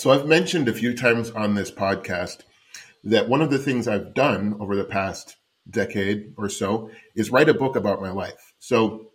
So 0.00 0.12
I've 0.12 0.26
mentioned 0.26 0.66
a 0.66 0.72
few 0.72 0.96
times 0.96 1.30
on 1.32 1.54
this 1.54 1.70
podcast 1.70 2.38
that 3.04 3.28
one 3.28 3.42
of 3.42 3.50
the 3.50 3.58
things 3.58 3.86
I've 3.86 4.14
done 4.14 4.56
over 4.58 4.74
the 4.74 4.82
past 4.82 5.36
decade 5.68 6.32
or 6.38 6.48
so 6.48 6.90
is 7.14 7.30
write 7.30 7.50
a 7.50 7.54
book 7.54 7.76
about 7.76 8.00
my 8.00 8.10
life. 8.10 8.54
So 8.60 9.10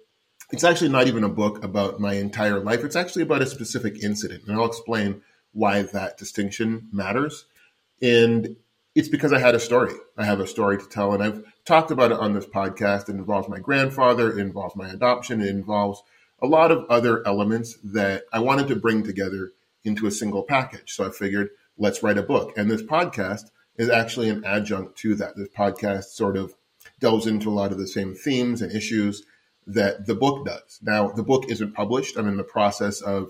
it's 0.51 0.63
actually 0.63 0.89
not 0.89 1.07
even 1.07 1.23
a 1.23 1.27
book 1.27 1.63
about 1.63 1.99
my 1.99 2.13
entire 2.13 2.59
life. 2.59 2.83
It's 2.83 2.95
actually 2.95 3.23
about 3.23 3.41
a 3.41 3.47
specific 3.47 4.03
incident. 4.03 4.43
And 4.45 4.55
I'll 4.55 4.67
explain 4.67 5.23
why 5.53 5.81
that 5.81 6.19
distinction 6.19 6.87
matters. 6.91 7.45
And 7.99 8.55
it's 8.93 9.09
because 9.09 9.33
I 9.33 9.39
had 9.39 9.55
a 9.55 9.59
story. 9.59 9.95
I 10.15 10.25
have 10.25 10.39
a 10.39 10.45
story 10.45 10.77
to 10.77 10.87
tell. 10.87 11.15
And 11.15 11.23
I've 11.23 11.43
talked 11.65 11.89
about 11.89 12.11
it 12.11 12.19
on 12.19 12.33
this 12.33 12.45
podcast. 12.45 13.09
It 13.09 13.15
involves 13.15 13.49
my 13.49 13.57
grandfather, 13.57 14.29
it 14.29 14.37
involves 14.37 14.75
my 14.75 14.89
adoption, 14.89 15.41
it 15.41 15.47
involves 15.47 16.03
a 16.43 16.45
lot 16.45 16.69
of 16.69 16.85
other 16.89 17.25
elements 17.25 17.75
that 17.83 18.25
I 18.31 18.39
wanted 18.39 18.67
to 18.67 18.75
bring 18.75 19.01
together 19.01 19.53
into 19.85 20.07
a 20.07 20.11
single 20.11 20.43
package. 20.43 20.93
So 20.93 21.07
I 21.07 21.11
figured, 21.11 21.49
let's 21.77 22.03
write 22.03 22.17
a 22.17 22.23
book. 22.23 22.57
And 22.57 22.69
this 22.69 22.83
podcast 22.83 23.51
is 23.77 23.89
actually 23.89 24.29
an 24.29 24.43
adjunct 24.43 24.97
to 24.99 25.15
that. 25.15 25.35
This 25.35 25.49
podcast 25.49 26.05
sort 26.05 26.37
of 26.37 26.55
delves 26.99 27.27
into 27.27 27.49
a 27.49 27.53
lot 27.53 27.71
of 27.71 27.77
the 27.77 27.87
same 27.87 28.15
themes 28.15 28.61
and 28.61 28.71
issues 28.71 29.23
that 29.67 30.05
the 30.05 30.15
book 30.15 30.45
does. 30.45 30.79
Now, 30.81 31.09
the 31.09 31.23
book 31.23 31.45
isn't 31.49 31.73
published. 31.73 32.17
I'm 32.17 32.27
in 32.27 32.37
the 32.37 32.43
process 32.43 33.01
of 33.01 33.29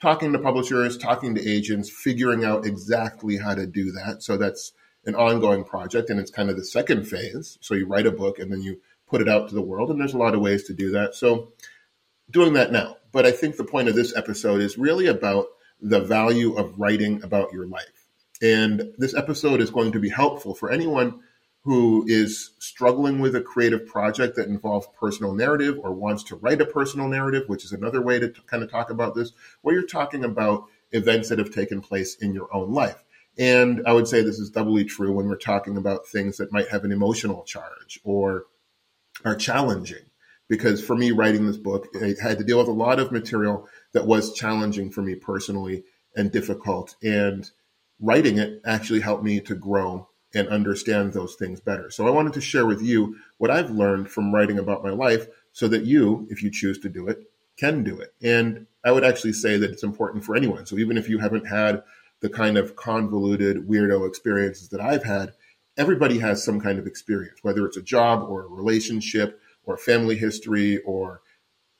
talking 0.00 0.32
to 0.32 0.38
publishers, 0.38 0.98
talking 0.98 1.34
to 1.34 1.48
agents, 1.48 1.88
figuring 1.88 2.44
out 2.44 2.66
exactly 2.66 3.38
how 3.38 3.54
to 3.54 3.66
do 3.66 3.92
that. 3.92 4.22
So 4.22 4.36
that's 4.36 4.72
an 5.04 5.14
ongoing 5.14 5.64
project 5.64 6.10
and 6.10 6.18
it's 6.18 6.30
kind 6.30 6.50
of 6.50 6.56
the 6.56 6.64
second 6.64 7.06
phase. 7.06 7.58
So 7.60 7.74
you 7.74 7.86
write 7.86 8.06
a 8.06 8.10
book 8.10 8.38
and 8.38 8.52
then 8.52 8.62
you 8.62 8.80
put 9.08 9.20
it 9.20 9.28
out 9.28 9.48
to 9.48 9.54
the 9.54 9.62
world 9.62 9.90
and 9.90 10.00
there's 10.00 10.14
a 10.14 10.18
lot 10.18 10.34
of 10.34 10.40
ways 10.40 10.64
to 10.64 10.74
do 10.74 10.90
that. 10.90 11.14
So 11.14 11.52
doing 12.30 12.54
that 12.54 12.72
now. 12.72 12.96
But 13.12 13.24
I 13.24 13.30
think 13.30 13.56
the 13.56 13.64
point 13.64 13.88
of 13.88 13.94
this 13.94 14.14
episode 14.16 14.60
is 14.60 14.76
really 14.76 15.06
about 15.06 15.46
the 15.80 16.00
value 16.00 16.54
of 16.54 16.78
writing 16.78 17.22
about 17.22 17.52
your 17.52 17.66
life. 17.66 18.06
And 18.42 18.92
this 18.98 19.14
episode 19.14 19.60
is 19.60 19.70
going 19.70 19.92
to 19.92 20.00
be 20.00 20.08
helpful 20.08 20.54
for 20.54 20.70
anyone 20.70 21.20
who 21.66 22.04
is 22.06 22.52
struggling 22.60 23.18
with 23.18 23.34
a 23.34 23.40
creative 23.40 23.86
project 23.86 24.36
that 24.36 24.48
involves 24.48 24.86
personal 24.98 25.32
narrative 25.32 25.76
or 25.82 25.92
wants 25.92 26.22
to 26.22 26.36
write 26.36 26.60
a 26.60 26.66
personal 26.66 27.08
narrative, 27.08 27.42
which 27.48 27.64
is 27.64 27.72
another 27.72 28.00
way 28.00 28.20
to 28.20 28.28
t- 28.28 28.40
kind 28.46 28.62
of 28.62 28.70
talk 28.70 28.90
about 28.90 29.16
this, 29.16 29.32
where 29.62 29.74
you're 29.74 29.86
talking 29.86 30.24
about 30.24 30.66
events 30.92 31.28
that 31.28 31.40
have 31.40 31.50
taken 31.50 31.80
place 31.80 32.14
in 32.16 32.32
your 32.32 32.54
own 32.54 32.72
life. 32.72 33.02
And 33.36 33.82
I 33.84 33.92
would 33.92 34.06
say 34.06 34.22
this 34.22 34.38
is 34.38 34.50
doubly 34.50 34.84
true 34.84 35.12
when 35.12 35.28
we're 35.28 35.36
talking 35.36 35.76
about 35.76 36.06
things 36.06 36.36
that 36.36 36.52
might 36.52 36.68
have 36.68 36.84
an 36.84 36.92
emotional 36.92 37.42
charge 37.42 38.00
or 38.04 38.46
are 39.24 39.36
challenging. 39.36 40.04
Because 40.48 40.84
for 40.84 40.94
me, 40.94 41.10
writing 41.10 41.46
this 41.46 41.56
book, 41.56 41.88
I 42.00 42.14
had 42.22 42.38
to 42.38 42.44
deal 42.44 42.58
with 42.58 42.68
a 42.68 42.72
lot 42.72 43.00
of 43.00 43.10
material 43.10 43.68
that 43.96 44.06
was 44.06 44.34
challenging 44.34 44.90
for 44.90 45.00
me 45.00 45.14
personally 45.14 45.82
and 46.14 46.30
difficult. 46.30 46.96
And 47.02 47.50
writing 47.98 48.36
it 48.36 48.60
actually 48.66 49.00
helped 49.00 49.24
me 49.24 49.40
to 49.40 49.54
grow 49.54 50.06
and 50.34 50.48
understand 50.48 51.14
those 51.14 51.34
things 51.36 51.60
better. 51.60 51.90
So 51.90 52.06
I 52.06 52.10
wanted 52.10 52.34
to 52.34 52.42
share 52.42 52.66
with 52.66 52.82
you 52.82 53.16
what 53.38 53.50
I've 53.50 53.70
learned 53.70 54.10
from 54.10 54.34
writing 54.34 54.58
about 54.58 54.84
my 54.84 54.90
life 54.90 55.28
so 55.52 55.66
that 55.68 55.86
you, 55.86 56.26
if 56.28 56.42
you 56.42 56.50
choose 56.50 56.78
to 56.80 56.90
do 56.90 57.08
it, 57.08 57.22
can 57.56 57.84
do 57.84 57.98
it. 57.98 58.12
And 58.20 58.66
I 58.84 58.92
would 58.92 59.02
actually 59.02 59.32
say 59.32 59.56
that 59.56 59.70
it's 59.70 59.82
important 59.82 60.26
for 60.26 60.36
anyone. 60.36 60.66
So 60.66 60.76
even 60.76 60.98
if 60.98 61.08
you 61.08 61.18
haven't 61.18 61.46
had 61.46 61.82
the 62.20 62.28
kind 62.28 62.58
of 62.58 62.76
convoluted 62.76 63.66
weirdo 63.66 64.06
experiences 64.06 64.68
that 64.68 64.80
I've 64.82 65.04
had, 65.04 65.32
everybody 65.78 66.18
has 66.18 66.44
some 66.44 66.60
kind 66.60 66.78
of 66.78 66.86
experience, 66.86 67.38
whether 67.40 67.64
it's 67.64 67.78
a 67.78 67.82
job 67.82 68.28
or 68.28 68.44
a 68.44 68.48
relationship 68.48 69.40
or 69.64 69.78
family 69.78 70.16
history 70.16 70.82
or 70.84 71.22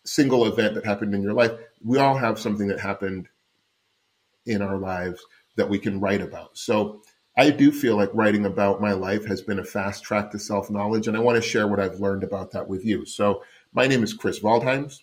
single 0.06 0.46
event 0.46 0.74
that 0.74 0.84
happened 0.84 1.14
in 1.14 1.22
your 1.22 1.34
life. 1.34 1.52
We 1.84 1.98
all 1.98 2.16
have 2.16 2.38
something 2.38 2.68
that 2.68 2.80
happened 2.80 3.28
in 4.46 4.62
our 4.62 4.78
lives 4.78 5.24
that 5.56 5.68
we 5.68 5.78
can 5.78 6.00
write 6.00 6.20
about. 6.20 6.56
So 6.56 7.02
I 7.36 7.50
do 7.50 7.70
feel 7.70 7.96
like 7.96 8.10
writing 8.14 8.46
about 8.46 8.80
my 8.80 8.92
life 8.92 9.26
has 9.26 9.42
been 9.42 9.58
a 9.58 9.64
fast 9.64 10.02
track 10.02 10.30
to 10.30 10.38
self 10.38 10.70
knowledge, 10.70 11.06
and 11.06 11.16
I 11.16 11.20
want 11.20 11.36
to 11.36 11.46
share 11.46 11.68
what 11.68 11.80
I've 11.80 12.00
learned 12.00 12.24
about 12.24 12.52
that 12.52 12.66
with 12.66 12.82
you. 12.82 13.04
So, 13.04 13.42
my 13.75 13.86
name 13.86 14.03
is 14.03 14.14
Chris 14.14 14.41
Valdheims. 14.41 15.00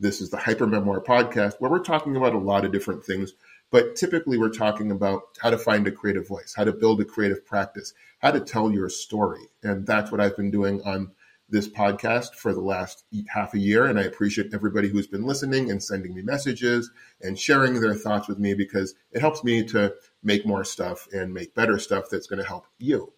This 0.00 0.22
is 0.22 0.30
the 0.30 0.38
Hyper 0.38 0.66
Memoir 0.66 1.02
Podcast, 1.02 1.56
where 1.58 1.70
we're 1.70 1.80
talking 1.80 2.16
about 2.16 2.34
a 2.34 2.38
lot 2.38 2.64
of 2.64 2.72
different 2.72 3.04
things, 3.04 3.34
but 3.70 3.96
typically 3.96 4.38
we're 4.38 4.48
talking 4.48 4.90
about 4.90 5.24
how 5.40 5.50
to 5.50 5.58
find 5.58 5.86
a 5.86 5.92
creative 5.92 6.26
voice, 6.26 6.54
how 6.56 6.64
to 6.64 6.72
build 6.72 7.02
a 7.02 7.04
creative 7.04 7.44
practice, 7.44 7.92
how 8.20 8.30
to 8.30 8.40
tell 8.40 8.72
your 8.72 8.88
story. 8.88 9.42
And 9.62 9.86
that's 9.86 10.10
what 10.10 10.22
I've 10.22 10.36
been 10.36 10.50
doing 10.50 10.80
on 10.84 11.12
this 11.48 11.68
podcast 11.68 12.34
for 12.34 12.52
the 12.52 12.60
last 12.60 13.04
half 13.28 13.54
a 13.54 13.58
year. 13.58 13.86
And 13.86 13.98
I 13.98 14.02
appreciate 14.02 14.54
everybody 14.54 14.88
who's 14.88 15.06
been 15.06 15.26
listening 15.26 15.70
and 15.70 15.82
sending 15.82 16.14
me 16.14 16.22
messages 16.22 16.90
and 17.20 17.38
sharing 17.38 17.80
their 17.80 17.94
thoughts 17.94 18.28
with 18.28 18.38
me 18.38 18.54
because 18.54 18.94
it 19.12 19.20
helps 19.20 19.44
me 19.44 19.62
to 19.64 19.94
make 20.22 20.46
more 20.46 20.64
stuff 20.64 21.06
and 21.12 21.32
make 21.32 21.54
better 21.54 21.78
stuff 21.78 22.06
that's 22.10 22.26
going 22.26 22.40
to 22.40 22.48
help 22.48 22.66
you. 22.78 23.12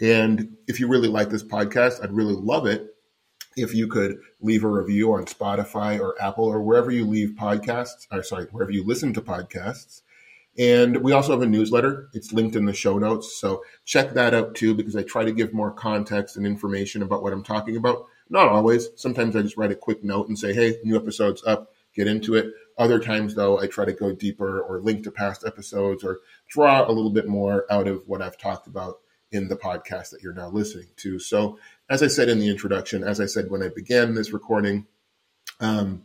And 0.00 0.56
if 0.66 0.78
you 0.78 0.88
really 0.88 1.08
like 1.08 1.30
this 1.30 1.42
podcast, 1.42 2.02
I'd 2.02 2.12
really 2.12 2.34
love 2.34 2.66
it 2.66 2.94
if 3.56 3.74
you 3.74 3.88
could 3.88 4.18
leave 4.40 4.64
a 4.64 4.68
review 4.68 5.12
on 5.12 5.24
Spotify 5.24 5.98
or 5.98 6.20
Apple 6.22 6.44
or 6.44 6.62
wherever 6.62 6.90
you 6.90 7.04
leave 7.04 7.30
podcasts, 7.30 8.06
or 8.12 8.22
sorry, 8.22 8.46
wherever 8.52 8.70
you 8.70 8.84
listen 8.84 9.12
to 9.14 9.20
podcasts. 9.20 10.02
And 10.58 10.98
we 10.98 11.12
also 11.12 11.32
have 11.32 11.42
a 11.42 11.46
newsletter. 11.46 12.08
It's 12.12 12.32
linked 12.32 12.56
in 12.56 12.64
the 12.64 12.72
show 12.72 12.98
notes. 12.98 13.38
So 13.38 13.62
check 13.84 14.12
that 14.14 14.34
out 14.34 14.54
too, 14.54 14.74
because 14.74 14.96
I 14.96 15.02
try 15.02 15.24
to 15.24 15.32
give 15.32 15.52
more 15.52 15.70
context 15.70 16.36
and 16.36 16.46
information 16.46 17.02
about 17.02 17.22
what 17.22 17.32
I'm 17.32 17.44
talking 17.44 17.76
about. 17.76 18.06
Not 18.28 18.48
always. 18.48 18.88
Sometimes 18.96 19.34
I 19.34 19.42
just 19.42 19.56
write 19.56 19.72
a 19.72 19.76
quick 19.76 20.04
note 20.04 20.28
and 20.28 20.38
say, 20.38 20.52
hey, 20.52 20.78
new 20.84 20.96
episode's 20.96 21.44
up, 21.44 21.72
get 21.94 22.06
into 22.06 22.34
it. 22.34 22.52
Other 22.78 22.98
times, 22.98 23.34
though, 23.34 23.60
I 23.60 23.66
try 23.66 23.84
to 23.84 23.92
go 23.92 24.12
deeper 24.12 24.60
or 24.60 24.80
link 24.80 25.04
to 25.04 25.10
past 25.10 25.44
episodes 25.46 26.02
or 26.02 26.20
draw 26.48 26.88
a 26.88 26.92
little 26.92 27.10
bit 27.10 27.28
more 27.28 27.66
out 27.70 27.86
of 27.86 28.02
what 28.06 28.22
I've 28.22 28.38
talked 28.38 28.66
about 28.66 29.00
in 29.32 29.48
the 29.48 29.56
podcast 29.56 30.10
that 30.10 30.22
you're 30.22 30.32
now 30.32 30.48
listening 30.48 30.88
to. 30.96 31.18
So, 31.18 31.58
as 31.88 32.02
I 32.02 32.06
said 32.06 32.28
in 32.28 32.38
the 32.38 32.48
introduction, 32.48 33.04
as 33.04 33.20
I 33.20 33.26
said 33.26 33.50
when 33.50 33.62
I 33.62 33.68
began 33.68 34.14
this 34.14 34.32
recording, 34.32 34.86
um, 35.60 36.04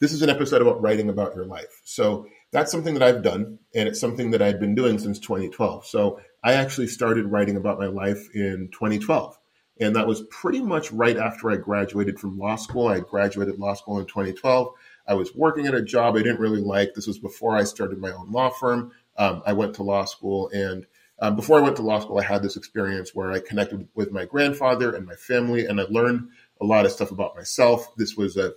this 0.00 0.12
is 0.12 0.22
an 0.22 0.30
episode 0.30 0.62
about 0.62 0.82
writing 0.82 1.08
about 1.08 1.34
your 1.34 1.46
life. 1.46 1.80
So, 1.84 2.26
that's 2.50 2.72
something 2.72 2.94
that 2.94 3.02
I've 3.02 3.22
done, 3.22 3.58
and 3.74 3.88
it's 3.88 4.00
something 4.00 4.30
that 4.30 4.42
I've 4.42 4.60
been 4.60 4.74
doing 4.74 4.98
since 4.98 5.18
2012. 5.18 5.86
So 5.86 6.20
I 6.42 6.54
actually 6.54 6.86
started 6.86 7.26
writing 7.26 7.56
about 7.56 7.78
my 7.78 7.86
life 7.86 8.28
in 8.34 8.70
2012. 8.72 9.38
And 9.80 9.94
that 9.94 10.06
was 10.06 10.22
pretty 10.30 10.60
much 10.60 10.90
right 10.90 11.16
after 11.16 11.50
I 11.50 11.56
graduated 11.56 12.18
from 12.18 12.38
law 12.38 12.56
school. 12.56 12.88
I 12.88 13.00
graduated 13.00 13.58
law 13.58 13.74
school 13.74 14.00
in 14.00 14.06
2012. 14.06 14.72
I 15.06 15.14
was 15.14 15.34
working 15.34 15.66
at 15.66 15.74
a 15.74 15.82
job 15.82 16.16
I 16.16 16.22
didn't 16.22 16.40
really 16.40 16.60
like. 16.60 16.94
This 16.94 17.06
was 17.06 17.18
before 17.18 17.56
I 17.56 17.64
started 17.64 17.98
my 17.98 18.10
own 18.10 18.32
law 18.32 18.50
firm. 18.50 18.92
Um, 19.16 19.42
I 19.46 19.52
went 19.52 19.74
to 19.74 19.82
law 19.82 20.04
school, 20.04 20.48
and 20.52 20.86
um, 21.20 21.36
before 21.36 21.58
I 21.58 21.62
went 21.62 21.76
to 21.76 21.82
law 21.82 22.00
school, 22.00 22.18
I 22.18 22.24
had 22.24 22.42
this 22.42 22.56
experience 22.56 23.14
where 23.14 23.32
I 23.32 23.40
connected 23.40 23.88
with 23.94 24.12
my 24.12 24.24
grandfather 24.24 24.94
and 24.94 25.06
my 25.06 25.14
family, 25.14 25.66
and 25.66 25.80
I 25.80 25.84
learned 25.88 26.28
a 26.60 26.64
lot 26.64 26.86
of 26.86 26.92
stuff 26.92 27.10
about 27.10 27.36
myself. 27.36 27.94
This 27.96 28.16
was 28.16 28.36
a 28.36 28.52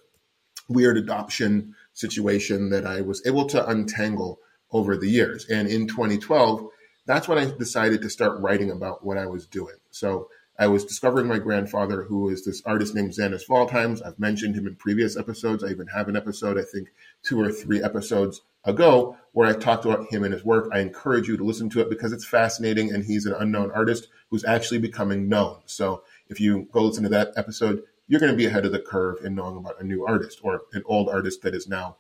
weird 0.68 0.98
adoption 0.98 1.76
situation 1.94 2.70
that 2.70 2.86
I 2.86 3.02
was 3.02 3.26
able 3.26 3.46
to 3.48 3.68
untangle 3.68 4.40
over 4.72 4.98
the 4.98 5.10
years. 5.10 5.46
And 5.50 5.68
in 5.68 5.88
2012, 5.88 6.70
that's 7.06 7.28
when 7.28 7.38
I 7.38 7.46
decided 7.58 8.02
to 8.02 8.10
start 8.10 8.40
writing 8.40 8.72
about 8.72 9.06
what 9.06 9.18
I 9.18 9.26
was 9.26 9.46
doing. 9.46 9.76
So 9.90 10.30
I 10.60 10.68
was 10.68 10.86
discovering 10.86 11.28
my 11.28 11.40
grandfather, 11.40 12.04
who 12.04 12.30
is 12.30 12.46
this 12.46 12.62
artist 12.66 12.94
named 12.94 13.12
Xanis 13.12 13.48
Valdheims. 13.50 14.06
I've 14.06 14.20
mentioned 14.20 14.56
him 14.56 14.68
in 14.68 14.76
previous 14.76 15.18
episodes. 15.18 15.64
I 15.64 15.70
even 15.70 15.88
have 15.88 16.08
an 16.08 16.16
episode, 16.16 16.60
I 16.60 16.64
think 16.64 16.90
two 17.24 17.42
or 17.42 17.52
three 17.52 17.82
episodes 17.82 18.42
ago, 18.64 19.18
where 19.32 19.50
I 19.50 19.54
talked 19.54 19.86
about 19.86 20.14
him 20.14 20.24
and 20.24 20.34
his 20.34 20.46
work. 20.46 20.70
I 20.72 20.80
encourage 20.80 21.28
you 21.28 21.36
to 21.38 21.44
listen 21.44 21.70
to 21.72 21.82
it 21.82 21.90
because 21.90 22.14
it's 22.14 22.26
fascinating 22.26 22.94
and 22.94 23.04
he's 23.04 23.26
an 23.26 23.34
unknown 23.40 23.72
artist 23.72 24.08
who's 24.30 24.46
actually 24.46 24.78
becoming 24.78 25.28
known. 25.28 25.62
So 25.66 26.04
if 26.30 26.40
you 26.40 26.68
go 26.72 26.84
listen 26.84 27.04
to 27.04 27.10
that 27.10 27.34
episode, 27.36 27.82
you're 28.12 28.20
going 28.20 28.34
to 28.34 28.38
be 28.38 28.46
ahead 28.46 28.66
of 28.66 28.74
the 28.74 28.80
curve 28.80 29.24
in 29.24 29.36
knowing 29.36 29.56
about 29.56 29.80
a 29.80 29.86
new 29.86 30.06
artist 30.06 30.42
or 30.44 30.64
an 30.74 30.84
old 30.86 31.08
artist 31.08 31.44
that 31.44 31.56
is 31.56 31.70
now 31.70 31.96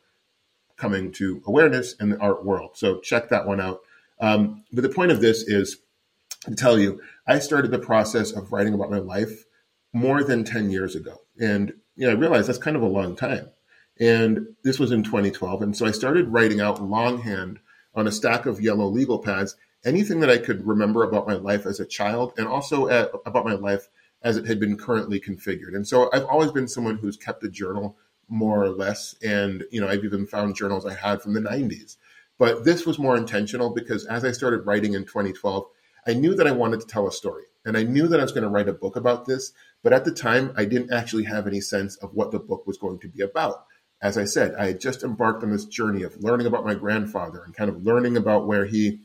coming 0.75 1.09
to 1.09 1.41
awareness 1.47 1.93
in 1.93 2.09
the 2.09 2.19
art 2.19 2.43
world. 2.43 2.71
So 2.73 2.99
check 2.99 3.29
that 3.29 3.47
one 3.47 3.61
out. 3.61 3.79
Um, 4.19 4.65
but 4.73 4.81
the 4.81 4.89
point 4.89 5.13
of 5.13 5.21
this 5.21 5.43
is 5.43 5.77
to 6.49 6.53
tell 6.53 6.77
you, 6.77 6.99
I 7.25 7.39
started 7.39 7.71
the 7.71 7.79
process 7.79 8.31
of 8.33 8.51
writing 8.51 8.73
about 8.73 8.91
my 8.91 8.97
life 8.97 9.45
more 9.93 10.21
than 10.21 10.43
10 10.43 10.69
years 10.69 10.95
ago. 10.95 11.21
And 11.39 11.71
you 11.95 12.07
know, 12.07 12.11
I 12.11 12.15
realized 12.15 12.49
that's 12.49 12.59
kind 12.59 12.75
of 12.75 12.83
a 12.83 12.87
long 12.87 13.15
time. 13.15 13.49
And 13.97 14.47
this 14.65 14.79
was 14.79 14.91
in 14.91 15.03
2012. 15.03 15.61
And 15.61 15.77
so 15.77 15.85
I 15.85 15.91
started 15.91 16.27
writing 16.27 16.59
out 16.59 16.83
longhand 16.83 17.59
on 17.95 18.05
a 18.05 18.11
stack 18.11 18.45
of 18.45 18.59
yellow 18.59 18.87
legal 18.87 19.19
pads 19.19 19.55
anything 19.85 20.19
that 20.19 20.29
I 20.29 20.39
could 20.39 20.67
remember 20.67 21.03
about 21.03 21.25
my 21.25 21.35
life 21.35 21.65
as 21.65 21.79
a 21.79 21.85
child 21.85 22.33
and 22.37 22.47
also 22.47 22.89
at, 22.89 23.11
about 23.25 23.45
my 23.45 23.53
life 23.53 23.87
as 24.23 24.37
it 24.37 24.45
had 24.45 24.59
been 24.59 24.77
currently 24.77 25.19
configured. 25.19 25.75
And 25.75 25.87
so 25.87 26.09
I've 26.13 26.25
always 26.25 26.51
been 26.51 26.67
someone 26.67 26.97
who's 26.97 27.17
kept 27.17 27.43
a 27.43 27.49
journal 27.49 27.97
more 28.29 28.63
or 28.63 28.69
less. 28.69 29.15
And, 29.23 29.65
you 29.71 29.81
know, 29.81 29.87
I've 29.87 30.05
even 30.05 30.25
found 30.25 30.55
journals 30.55 30.85
I 30.85 30.93
had 30.93 31.21
from 31.21 31.33
the 31.33 31.41
90s. 31.41 31.97
But 32.37 32.63
this 32.63 32.85
was 32.85 32.97
more 32.97 33.17
intentional 33.17 33.71
because 33.71 34.05
as 34.05 34.25
I 34.25 34.31
started 34.31 34.65
writing 34.65 34.93
in 34.93 35.05
2012, 35.05 35.65
I 36.07 36.13
knew 36.13 36.33
that 36.35 36.47
I 36.47 36.51
wanted 36.51 36.79
to 36.79 36.87
tell 36.87 37.07
a 37.07 37.11
story. 37.11 37.43
And 37.65 37.77
I 37.77 37.83
knew 37.83 38.07
that 38.07 38.19
I 38.19 38.23
was 38.23 38.31
going 38.31 38.43
to 38.43 38.49
write 38.49 38.69
a 38.69 38.73
book 38.73 38.95
about 38.95 39.25
this. 39.25 39.53
But 39.83 39.93
at 39.93 40.05
the 40.05 40.11
time, 40.11 40.51
I 40.55 40.65
didn't 40.65 40.93
actually 40.93 41.25
have 41.25 41.45
any 41.45 41.61
sense 41.61 41.95
of 41.97 42.13
what 42.13 42.31
the 42.31 42.39
book 42.39 42.65
was 42.65 42.77
going 42.77 42.99
to 42.99 43.07
be 43.07 43.21
about. 43.21 43.65
as 44.01 44.17
I 44.17 44.25
said, 44.25 44.55
I 44.55 44.65
had 44.67 44.79
just 44.79 45.03
embarked 45.03 45.43
on 45.43 45.51
this 45.51 45.65
journey 45.65 46.01
of 46.01 46.23
learning 46.23 46.47
about 46.47 46.65
my 46.65 46.73
grandfather 46.73 47.43
and 47.43 47.53
kind 47.53 47.69
of 47.69 47.83
learning 47.83 48.17
about 48.17 48.47
where 48.47 48.65
he 48.65 49.01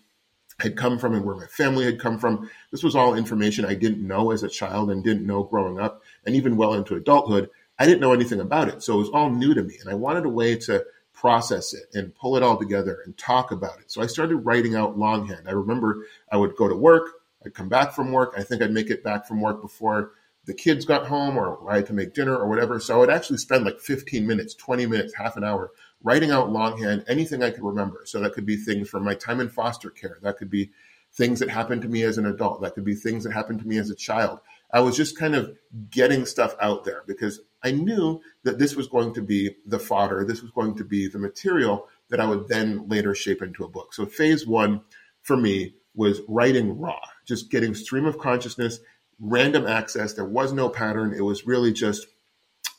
had 0.60 0.76
come 0.76 0.98
from 0.98 1.14
and 1.14 1.24
where 1.24 1.36
my 1.36 1.46
family 1.46 1.84
had 1.84 2.00
come 2.00 2.18
from. 2.18 2.48
This 2.70 2.82
was 2.82 2.96
all 2.96 3.14
information 3.14 3.64
I 3.64 3.74
didn't 3.74 4.06
know 4.06 4.30
as 4.30 4.42
a 4.42 4.48
child 4.48 4.90
and 4.90 5.04
didn't 5.04 5.26
know 5.26 5.42
growing 5.42 5.78
up. 5.78 6.02
And 6.24 6.34
even 6.34 6.56
well 6.56 6.74
into 6.74 6.94
adulthood, 6.94 7.50
I 7.78 7.84
didn't 7.84 8.00
know 8.00 8.14
anything 8.14 8.40
about 8.40 8.68
it. 8.68 8.82
So 8.82 8.94
it 8.94 8.98
was 8.98 9.10
all 9.10 9.30
new 9.30 9.54
to 9.54 9.62
me. 9.62 9.76
And 9.80 9.90
I 9.90 9.94
wanted 9.94 10.24
a 10.24 10.30
way 10.30 10.56
to 10.56 10.84
process 11.12 11.74
it 11.74 11.94
and 11.94 12.14
pull 12.14 12.36
it 12.36 12.42
all 12.42 12.56
together 12.56 13.00
and 13.04 13.16
talk 13.18 13.50
about 13.50 13.80
it. 13.80 13.90
So 13.90 14.02
I 14.02 14.06
started 14.06 14.36
writing 14.36 14.74
out 14.74 14.98
longhand. 14.98 15.48
I 15.48 15.52
remember 15.52 16.06
I 16.30 16.36
would 16.36 16.56
go 16.56 16.68
to 16.68 16.76
work, 16.76 17.10
I'd 17.44 17.54
come 17.54 17.68
back 17.68 17.92
from 17.92 18.12
work. 18.12 18.34
I 18.36 18.42
think 18.42 18.60
I'd 18.60 18.72
make 18.72 18.90
it 18.90 19.04
back 19.04 19.26
from 19.26 19.40
work 19.40 19.62
before 19.62 20.12
the 20.46 20.54
kids 20.54 20.84
got 20.84 21.06
home 21.06 21.36
or 21.36 21.70
I 21.70 21.76
had 21.76 21.86
to 21.86 21.92
make 21.92 22.14
dinner 22.14 22.36
or 22.36 22.48
whatever. 22.48 22.80
So 22.80 22.94
I 22.94 22.98
would 22.98 23.10
actually 23.10 23.38
spend 23.38 23.64
like 23.64 23.80
15 23.80 24.26
minutes, 24.26 24.54
20 24.54 24.86
minutes, 24.86 25.14
half 25.14 25.36
an 25.36 25.44
hour 25.44 25.72
writing 26.02 26.30
out 26.30 26.50
longhand 26.52 27.04
anything 27.08 27.42
I 27.42 27.50
could 27.50 27.64
remember. 27.64 28.02
So 28.04 28.20
that 28.20 28.32
could 28.32 28.46
be 28.46 28.56
things 28.56 28.88
from 28.88 29.04
my 29.04 29.14
time 29.14 29.40
in 29.40 29.48
foster 29.48 29.90
care. 29.90 30.18
That 30.22 30.38
could 30.38 30.50
be 30.50 30.70
things 31.12 31.40
that 31.40 31.50
happened 31.50 31.82
to 31.82 31.88
me 31.88 32.02
as 32.02 32.18
an 32.18 32.26
adult. 32.26 32.60
That 32.62 32.74
could 32.74 32.84
be 32.84 32.94
things 32.94 33.24
that 33.24 33.32
happened 33.32 33.58
to 33.60 33.66
me 33.66 33.78
as 33.78 33.90
a 33.90 33.94
child. 33.94 34.38
I 34.72 34.80
was 34.80 34.96
just 34.96 35.18
kind 35.18 35.34
of 35.34 35.56
getting 35.90 36.26
stuff 36.26 36.54
out 36.60 36.84
there 36.84 37.02
because 37.06 37.40
I 37.64 37.72
knew 37.72 38.20
that 38.44 38.58
this 38.58 38.76
was 38.76 38.86
going 38.86 39.14
to 39.14 39.22
be 39.22 39.56
the 39.66 39.78
fodder. 39.78 40.24
This 40.24 40.42
was 40.42 40.50
going 40.52 40.76
to 40.76 40.84
be 40.84 41.08
the 41.08 41.18
material 41.18 41.88
that 42.10 42.20
I 42.20 42.26
would 42.26 42.46
then 42.46 42.86
later 42.88 43.14
shape 43.14 43.42
into 43.42 43.64
a 43.64 43.68
book. 43.68 43.94
So 43.94 44.06
phase 44.06 44.46
one 44.46 44.82
for 45.22 45.36
me 45.36 45.74
was 45.94 46.20
writing 46.28 46.78
raw, 46.78 47.00
just 47.24 47.50
getting 47.50 47.74
stream 47.74 48.04
of 48.04 48.18
consciousness, 48.18 48.80
random 49.20 49.66
access. 49.66 50.12
There 50.12 50.24
was 50.24 50.52
no 50.52 50.68
pattern. 50.68 51.14
It 51.14 51.22
was 51.22 51.46
really 51.46 51.72
just, 51.72 52.06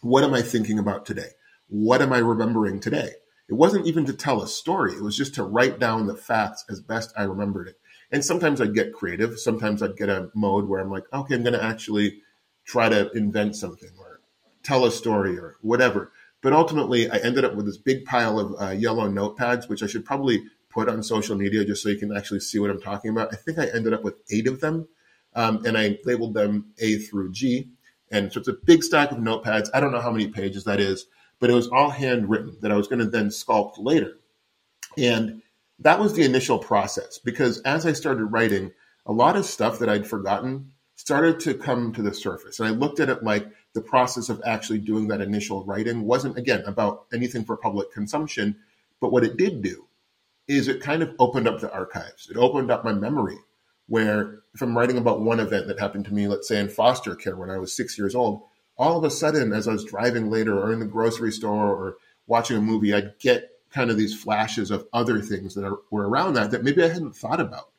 what 0.01 0.23
am 0.23 0.33
I 0.33 0.41
thinking 0.41 0.79
about 0.79 1.05
today? 1.05 1.29
what 1.67 2.01
am 2.01 2.13
I 2.13 2.19
remembering 2.19 2.79
today? 2.79 3.11
It 3.49 3.53
wasn't 3.53 3.87
even 3.87 4.05
to 4.05 4.13
tell 4.13 4.41
a 4.41 4.47
story. 4.47 4.93
It 4.93 5.03
was 5.03 5.15
just 5.15 5.35
to 5.35 5.43
write 5.43 5.79
down 5.79 6.07
the 6.07 6.15
facts 6.15 6.65
as 6.69 6.81
best 6.81 7.13
I 7.17 7.23
remembered 7.23 7.67
it. 7.67 7.79
And 8.11 8.23
sometimes 8.23 8.59
I'd 8.61 8.73
get 8.73 8.93
creative. 8.93 9.37
Sometimes 9.39 9.81
I'd 9.81 9.97
get 9.97 10.09
a 10.09 10.29
mode 10.33 10.67
where 10.67 10.81
I'm 10.81 10.91
like, 10.91 11.03
okay, 11.13 11.35
I'm 11.35 11.43
going 11.43 11.53
to 11.53 11.63
actually 11.63 12.21
try 12.65 12.89
to 12.89 13.11
invent 13.11 13.55
something 13.55 13.89
or 13.99 14.21
tell 14.63 14.85
a 14.85 14.91
story 14.91 15.37
or 15.37 15.57
whatever. 15.61 16.11
But 16.41 16.53
ultimately, 16.53 17.09
I 17.09 17.17
ended 17.17 17.43
up 17.43 17.55
with 17.55 17.65
this 17.65 17.77
big 17.77 18.05
pile 18.05 18.39
of 18.39 18.61
uh, 18.61 18.71
yellow 18.71 19.09
notepads, 19.09 19.67
which 19.67 19.83
I 19.83 19.87
should 19.87 20.05
probably 20.05 20.43
put 20.69 20.87
on 20.87 21.01
social 21.03 21.35
media 21.35 21.65
just 21.65 21.83
so 21.83 21.89
you 21.89 21.97
can 21.97 22.15
actually 22.15 22.41
see 22.41 22.59
what 22.59 22.69
I'm 22.69 22.81
talking 22.81 23.11
about. 23.11 23.33
I 23.33 23.37
think 23.37 23.57
I 23.57 23.67
ended 23.67 23.93
up 23.93 24.03
with 24.03 24.15
eight 24.29 24.47
of 24.47 24.61
them, 24.61 24.87
um, 25.37 25.63
and 25.65 25.77
I 25.77 25.99
labeled 26.03 26.33
them 26.33 26.65
A 26.79 26.97
through 26.97 27.31
G. 27.31 27.69
And 28.11 28.33
so 28.33 28.39
it's 28.39 28.49
a 28.49 28.53
big 28.53 28.83
stack 28.83 29.11
of 29.11 29.19
notepads. 29.19 29.69
I 29.73 29.79
don't 29.79 29.91
know 29.91 30.01
how 30.01 30.11
many 30.11 30.27
pages 30.27 30.63
that 30.63 30.79
is, 30.79 31.05
but 31.39 31.49
it 31.49 31.53
was 31.53 31.67
all 31.67 31.91
handwritten 31.91 32.57
that 32.61 32.71
I 32.71 32.75
was 32.75 32.87
going 32.87 32.99
to 32.99 33.05
then 33.05 33.29
sculpt 33.29 33.75
later. 33.77 34.17
And 34.97 35.43
that 35.79 35.99
was 35.99 36.15
the 36.15 36.23
initial 36.23 36.57
process 36.57 37.19
because 37.19 37.61
as 37.61 37.85
I 37.85 37.93
started 37.93 38.25
writing, 38.25 38.71
a 39.05 39.13
lot 39.13 39.35
of 39.35 39.45
stuff 39.45 39.77
that 39.79 39.89
I'd 39.89 40.07
forgotten 40.07 40.71
started 40.95 41.39
to 41.41 41.53
come 41.53 41.93
to 41.93 42.01
the 42.01 42.13
surface. 42.13 42.59
And 42.59 42.67
I 42.67 42.71
looked 42.71 42.99
at 42.99 43.09
it 43.09 43.23
like 43.23 43.47
the 43.73 43.81
process 43.81 44.29
of 44.29 44.41
actually 44.43 44.79
doing 44.79 45.07
that 45.09 45.21
initial 45.21 45.63
writing 45.65 46.05
wasn't, 46.05 46.37
again, 46.37 46.63
about 46.65 47.05
anything 47.13 47.45
for 47.45 47.55
public 47.55 47.91
consumption. 47.91 48.55
But 48.99 49.11
what 49.11 49.23
it 49.23 49.37
did 49.37 49.61
do 49.61 49.85
is 50.47 50.67
it 50.67 50.81
kind 50.81 51.03
of 51.03 51.13
opened 51.19 51.47
up 51.47 51.59
the 51.59 51.71
archives. 51.71 52.27
It 52.27 52.37
opened 52.37 52.71
up 52.71 52.83
my 52.83 52.93
memory 52.93 53.37
where 53.87 54.39
if 54.57 54.63
I'm 54.63 54.75
writing 54.75 54.97
about 54.97 55.21
one 55.21 55.39
event 55.39 55.67
that 55.67 55.79
happened 55.79 56.05
to 56.05 56.13
me, 56.15 56.27
let's 56.27 56.47
say 56.47 56.59
in 56.59 56.67
foster 56.67 57.13
care 57.13 57.35
when 57.35 57.51
I 57.51 57.59
was 57.59 57.75
six 57.75 57.95
years 57.95 58.15
old, 58.15 58.41
all 58.75 58.97
of 58.97 59.03
a 59.03 59.11
sudden, 59.11 59.53
as 59.53 59.67
I 59.67 59.71
was 59.71 59.85
driving 59.85 60.31
later 60.31 60.57
or 60.57 60.73
in 60.73 60.79
the 60.79 60.87
grocery 60.87 61.31
store 61.31 61.75
or 61.75 61.97
watching 62.25 62.57
a 62.57 62.61
movie, 62.61 62.91
I'd 62.91 63.19
get 63.19 63.51
kind 63.69 63.91
of 63.91 63.97
these 63.97 64.19
flashes 64.19 64.71
of 64.71 64.87
other 64.91 65.21
things 65.21 65.53
that 65.53 65.63
are, 65.63 65.77
were 65.91 66.09
around 66.09 66.33
that 66.33 66.49
that 66.49 66.63
maybe 66.63 66.83
I 66.83 66.87
hadn't 66.87 67.15
thought 67.15 67.39
about. 67.39 67.69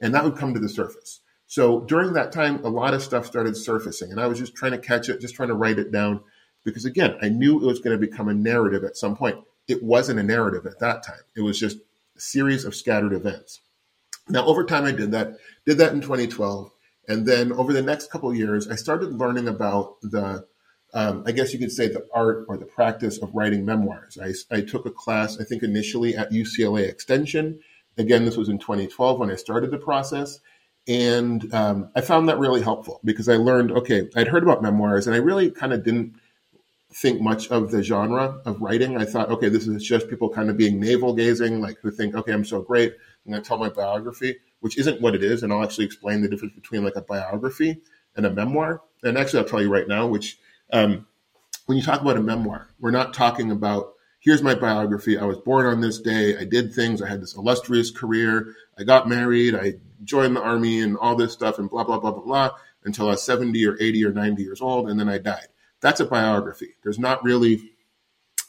And 0.00 0.12
that 0.12 0.24
would 0.24 0.36
come 0.36 0.54
to 0.54 0.60
the 0.60 0.68
surface. 0.68 1.20
So 1.46 1.82
during 1.82 2.14
that 2.14 2.32
time, 2.32 2.64
a 2.64 2.68
lot 2.68 2.94
of 2.94 3.02
stuff 3.02 3.26
started 3.26 3.56
surfacing, 3.56 4.10
and 4.10 4.20
I 4.20 4.26
was 4.26 4.40
just 4.40 4.56
trying 4.56 4.72
to 4.72 4.78
catch 4.78 5.08
it, 5.08 5.20
just 5.20 5.36
trying 5.36 5.50
to 5.50 5.54
write 5.54 5.78
it 5.78 5.92
down. 5.92 6.20
Because 6.64 6.84
again, 6.84 7.16
I 7.22 7.28
knew 7.28 7.62
it 7.62 7.66
was 7.66 7.78
going 7.78 7.96
to 7.96 8.06
become 8.06 8.26
a 8.26 8.34
narrative 8.34 8.82
at 8.82 8.96
some 8.96 9.14
point. 9.14 9.38
It 9.68 9.84
wasn't 9.84 10.18
a 10.18 10.24
narrative 10.24 10.66
at 10.66 10.80
that 10.80 11.04
time, 11.06 11.22
it 11.36 11.42
was 11.42 11.60
just 11.60 11.76
a 12.16 12.20
series 12.20 12.64
of 12.64 12.74
scattered 12.74 13.12
events. 13.12 13.60
Now, 14.28 14.46
over 14.46 14.64
time, 14.64 14.84
I 14.84 14.92
did 14.92 15.12
that, 15.12 15.36
did 15.66 15.78
that 15.78 15.92
in 15.92 16.00
2012. 16.00 16.70
And 17.08 17.26
then 17.26 17.52
over 17.52 17.72
the 17.72 17.82
next 17.82 18.10
couple 18.10 18.34
years, 18.34 18.68
I 18.68 18.76
started 18.76 19.12
learning 19.12 19.48
about 19.48 20.00
the, 20.00 20.46
um, 20.94 21.24
I 21.26 21.32
guess 21.32 21.52
you 21.52 21.58
could 21.58 21.72
say, 21.72 21.88
the 21.88 22.06
art 22.14 22.46
or 22.48 22.56
the 22.56 22.64
practice 22.64 23.18
of 23.18 23.34
writing 23.34 23.64
memoirs. 23.64 24.16
I, 24.22 24.32
I 24.54 24.62
took 24.62 24.86
a 24.86 24.90
class, 24.90 25.38
I 25.38 25.44
think 25.44 25.62
initially 25.62 26.16
at 26.16 26.30
UCLA 26.30 26.88
Extension. 26.88 27.60
Again, 27.98 28.24
this 28.24 28.36
was 28.36 28.48
in 28.48 28.58
2012 28.58 29.18
when 29.18 29.30
I 29.30 29.36
started 29.36 29.70
the 29.70 29.78
process. 29.78 30.40
And 30.86 31.52
um, 31.54 31.90
I 31.94 32.00
found 32.00 32.28
that 32.28 32.38
really 32.38 32.62
helpful 32.62 33.00
because 33.04 33.28
I 33.28 33.36
learned, 33.36 33.72
okay, 33.72 34.08
I'd 34.16 34.28
heard 34.28 34.42
about 34.42 34.62
memoirs 34.62 35.06
and 35.06 35.14
I 35.14 35.18
really 35.18 35.50
kind 35.50 35.72
of 35.72 35.84
didn't 35.84 36.14
think 36.92 37.20
much 37.20 37.48
of 37.48 37.70
the 37.70 37.82
genre 37.82 38.40
of 38.44 38.60
writing. 38.60 38.96
I 38.96 39.04
thought, 39.04 39.30
okay, 39.30 39.48
this 39.48 39.66
is 39.66 39.82
just 39.82 40.08
people 40.08 40.28
kind 40.28 40.50
of 40.50 40.56
being 40.56 40.78
navel 40.78 41.14
gazing, 41.14 41.60
like 41.60 41.78
who 41.80 41.90
think, 41.90 42.14
okay, 42.14 42.32
I'm 42.32 42.44
so 42.44 42.60
great. 42.60 42.94
Going 43.26 43.42
to 43.42 43.48
tell 43.48 43.58
my 43.58 43.70
biography 43.70 44.36
which 44.64 44.78
isn't 44.78 45.02
what 45.02 45.14
it 45.14 45.22
is. 45.22 45.42
And 45.42 45.52
I'll 45.52 45.62
actually 45.62 45.84
explain 45.84 46.22
the 46.22 46.28
difference 46.28 46.54
between 46.54 46.84
like 46.84 46.96
a 46.96 47.02
biography 47.02 47.82
and 48.16 48.24
a 48.24 48.30
memoir. 48.30 48.80
And 49.02 49.18
actually, 49.18 49.40
I'll 49.40 49.44
tell 49.44 49.60
you 49.60 49.70
right 49.70 49.86
now, 49.86 50.06
which 50.06 50.38
um, 50.72 51.06
when 51.66 51.76
you 51.76 51.84
talk 51.84 52.00
about 52.00 52.16
a 52.16 52.22
memoir, 52.22 52.68
we're 52.80 52.90
not 52.90 53.12
talking 53.12 53.50
about 53.50 53.92
here's 54.20 54.42
my 54.42 54.54
biography. 54.54 55.18
I 55.18 55.26
was 55.26 55.36
born 55.36 55.66
on 55.66 55.82
this 55.82 56.00
day. 56.00 56.38
I 56.38 56.44
did 56.44 56.72
things. 56.72 57.02
I 57.02 57.08
had 57.10 57.20
this 57.20 57.36
illustrious 57.36 57.90
career. 57.90 58.54
I 58.78 58.84
got 58.84 59.06
married. 59.06 59.54
I 59.54 59.74
joined 60.02 60.34
the 60.34 60.40
army 60.40 60.80
and 60.80 60.96
all 60.96 61.14
this 61.14 61.34
stuff 61.34 61.58
and 61.58 61.68
blah, 61.68 61.84
blah, 61.84 61.98
blah, 61.98 62.12
blah, 62.12 62.24
blah 62.24 62.50
until 62.84 63.08
I 63.08 63.10
was 63.10 63.22
70 63.22 63.66
or 63.66 63.76
80 63.78 64.02
or 64.06 64.12
90 64.12 64.42
years 64.42 64.62
old. 64.62 64.88
And 64.88 64.98
then 64.98 65.10
I 65.10 65.18
died. 65.18 65.48
That's 65.82 66.00
a 66.00 66.06
biography. 66.06 66.76
There's 66.82 66.98
not 66.98 67.22
really 67.22 67.72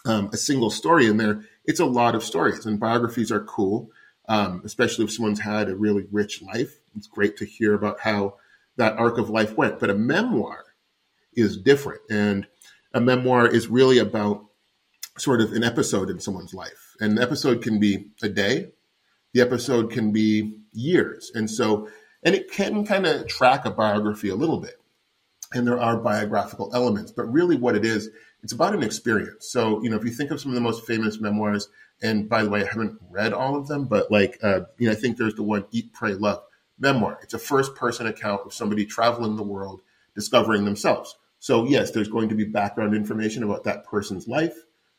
um, 0.06 0.30
a 0.32 0.38
single 0.38 0.70
story 0.70 1.08
in 1.08 1.18
there. 1.18 1.42
It's 1.66 1.82
a 1.82 1.86
lot 1.86 2.16
of 2.16 2.24
stories 2.24 2.66
and 2.66 2.80
biographies 2.80 3.34
are 3.34 3.44
cool 3.44 3.92
um, 4.28 4.62
especially 4.66 5.06
if 5.06 5.12
someone's 5.12 5.40
had 5.40 5.70
a 5.70 5.76
really 5.76 6.06
rich 6.12 6.42
life. 6.42 6.80
It's 6.96 7.08
great 7.08 7.38
to 7.38 7.46
hear 7.46 7.74
about 7.74 8.00
how 8.02 8.36
that 8.78 8.98
arc 8.98 9.18
of 9.18 9.30
life 9.30 9.58
went. 9.58 9.80
But 9.80 9.90
a 9.90 9.96
memoir 9.96 10.66
is 11.34 11.58
different. 11.58 12.02
And 12.10 12.48
a 12.94 13.02
memoir 13.02 13.48
is 13.48 13.68
really 13.68 14.00
about 14.00 14.46
sort 15.18 15.42
of 15.42 15.54
an 15.54 15.64
episode 15.64 16.10
in 16.10 16.20
someone's 16.20 16.54
life. 16.54 16.96
And 17.00 17.18
the 17.18 17.22
episode 17.22 17.62
can 17.62 17.80
be 17.80 18.08
a 18.22 18.30
day, 18.30 18.72
the 19.34 19.42
episode 19.42 19.92
can 19.92 20.12
be 20.12 20.58
years. 20.74 21.32
And 21.34 21.50
so, 21.50 21.90
and 22.24 22.36
it 22.36 22.52
can 22.52 22.86
kind 22.86 23.06
of 23.06 23.28
track 23.28 23.66
a 23.66 23.72
biography 23.72 24.30
a 24.30 24.36
little 24.36 24.60
bit. 24.60 24.76
And 25.54 25.68
there 25.68 25.80
are 25.80 25.98
biographical 25.98 26.72
elements, 26.74 27.12
but 27.12 27.32
really 27.32 27.56
what 27.56 27.76
it 27.76 27.86
is, 27.86 28.10
it's 28.44 28.54
about 28.54 28.74
an 28.74 28.84
experience. 28.84 29.50
So, 29.50 29.82
you 29.84 29.90
know, 29.90 29.96
if 29.96 30.04
you 30.04 30.12
think 30.12 30.32
of 30.32 30.42
some 30.42 30.52
of 30.52 30.56
the 30.56 30.62
most 30.62 30.86
famous 30.86 31.20
memoirs, 31.20 31.70
and 32.02 32.30
by 32.30 32.44
the 32.44 32.50
way, 32.50 32.64
I 32.64 32.68
haven't 32.68 33.00
read 33.10 33.34
all 33.34 33.56
of 33.56 33.68
them, 33.68 33.86
but 33.86 34.12
like, 34.12 34.38
uh, 34.44 34.62
you 34.78 34.88
know, 34.88 34.94
I 34.94 34.96
think 34.96 35.18
there's 35.18 35.36
the 35.36 35.44
one 35.44 35.66
Eat, 35.72 35.94
Pray, 35.94 36.14
Love 36.14 36.42
memoir. 36.78 37.20
It's 37.24 37.34
a 37.34 37.40
first 37.40 37.76
person 37.76 38.08
account 38.08 38.42
of 38.46 38.54
somebody 38.54 38.86
traveling 38.86 39.36
the 39.36 39.44
world, 39.44 39.82
discovering 40.14 40.66
themselves. 40.66 41.16
So, 41.40 41.66
yes, 41.66 41.92
there's 41.92 42.08
going 42.08 42.30
to 42.30 42.36
be 42.36 42.46
background 42.46 42.96
information 42.96 43.44
about 43.44 43.64
that 43.66 43.86
person's 43.86 44.28
life, 44.28 44.56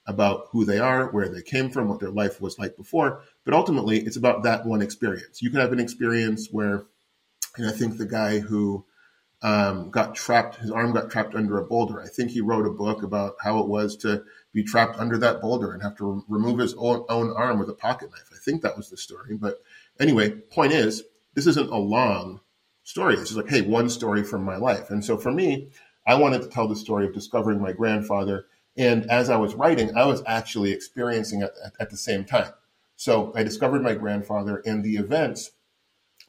about 0.06 0.46
who 0.50 0.64
they 0.64 0.78
are, 0.78 1.10
where 1.10 1.28
they 1.28 1.42
came 1.42 1.70
from, 1.70 1.88
what 1.88 2.00
their 2.00 2.10
life 2.10 2.40
was 2.40 2.58
like 2.58 2.76
before. 2.76 3.22
But 3.44 3.54
ultimately, 3.54 3.98
it's 3.98 4.16
about 4.16 4.42
that 4.44 4.64
one 4.64 4.80
experience. 4.80 5.42
You 5.42 5.50
can 5.50 5.60
have 5.60 5.72
an 5.72 5.80
experience 5.80 6.48
where, 6.50 6.84
and 7.56 7.66
I 7.66 7.72
think 7.72 7.98
the 7.98 8.06
guy 8.06 8.38
who 8.38 8.84
um, 9.42 9.90
got 9.90 10.14
trapped, 10.14 10.56
his 10.56 10.70
arm 10.70 10.92
got 10.92 11.10
trapped 11.10 11.34
under 11.34 11.58
a 11.58 11.64
boulder. 11.64 12.00
I 12.00 12.08
think 12.08 12.30
he 12.30 12.40
wrote 12.40 12.66
a 12.66 12.70
book 12.70 13.02
about 13.02 13.36
how 13.42 13.58
it 13.58 13.68
was 13.68 13.96
to 13.98 14.24
be 14.52 14.64
trapped 14.64 14.98
under 14.98 15.18
that 15.18 15.40
boulder 15.40 15.72
and 15.72 15.82
have 15.82 15.96
to 15.98 16.04
re- 16.04 16.22
remove 16.28 16.58
his 16.58 16.74
own, 16.78 17.04
own 17.08 17.32
arm 17.36 17.58
with 17.58 17.68
a 17.68 17.74
pocket 17.74 18.10
knife. 18.10 18.30
I 18.32 18.38
think 18.44 18.62
that 18.62 18.76
was 18.76 18.88
the 18.88 18.96
story. 18.96 19.36
But 19.36 19.62
anyway, 20.00 20.30
point 20.30 20.72
is, 20.72 21.04
this 21.34 21.46
isn't 21.46 21.70
a 21.70 21.76
long 21.76 22.40
story. 22.82 23.14
It's 23.14 23.30
just 23.30 23.36
like, 23.36 23.48
hey, 23.48 23.60
one 23.60 23.90
story 23.90 24.22
from 24.22 24.42
my 24.42 24.56
life. 24.56 24.90
And 24.90 25.04
so 25.04 25.18
for 25.18 25.30
me, 25.30 25.68
I 26.06 26.14
wanted 26.14 26.42
to 26.42 26.48
tell 26.48 26.68
the 26.68 26.76
story 26.76 27.06
of 27.06 27.12
discovering 27.12 27.60
my 27.60 27.72
grandfather. 27.72 28.46
And 28.76 29.10
as 29.10 29.28
I 29.28 29.36
was 29.36 29.54
writing, 29.54 29.96
I 29.96 30.06
was 30.06 30.22
actually 30.26 30.72
experiencing 30.72 31.42
it 31.42 31.52
at, 31.64 31.72
at 31.80 31.90
the 31.90 31.96
same 31.96 32.24
time. 32.24 32.52
So 32.96 33.32
I 33.34 33.42
discovered 33.42 33.82
my 33.82 33.94
grandfather, 33.94 34.62
and 34.64 34.82
the 34.82 34.96
events 34.96 35.50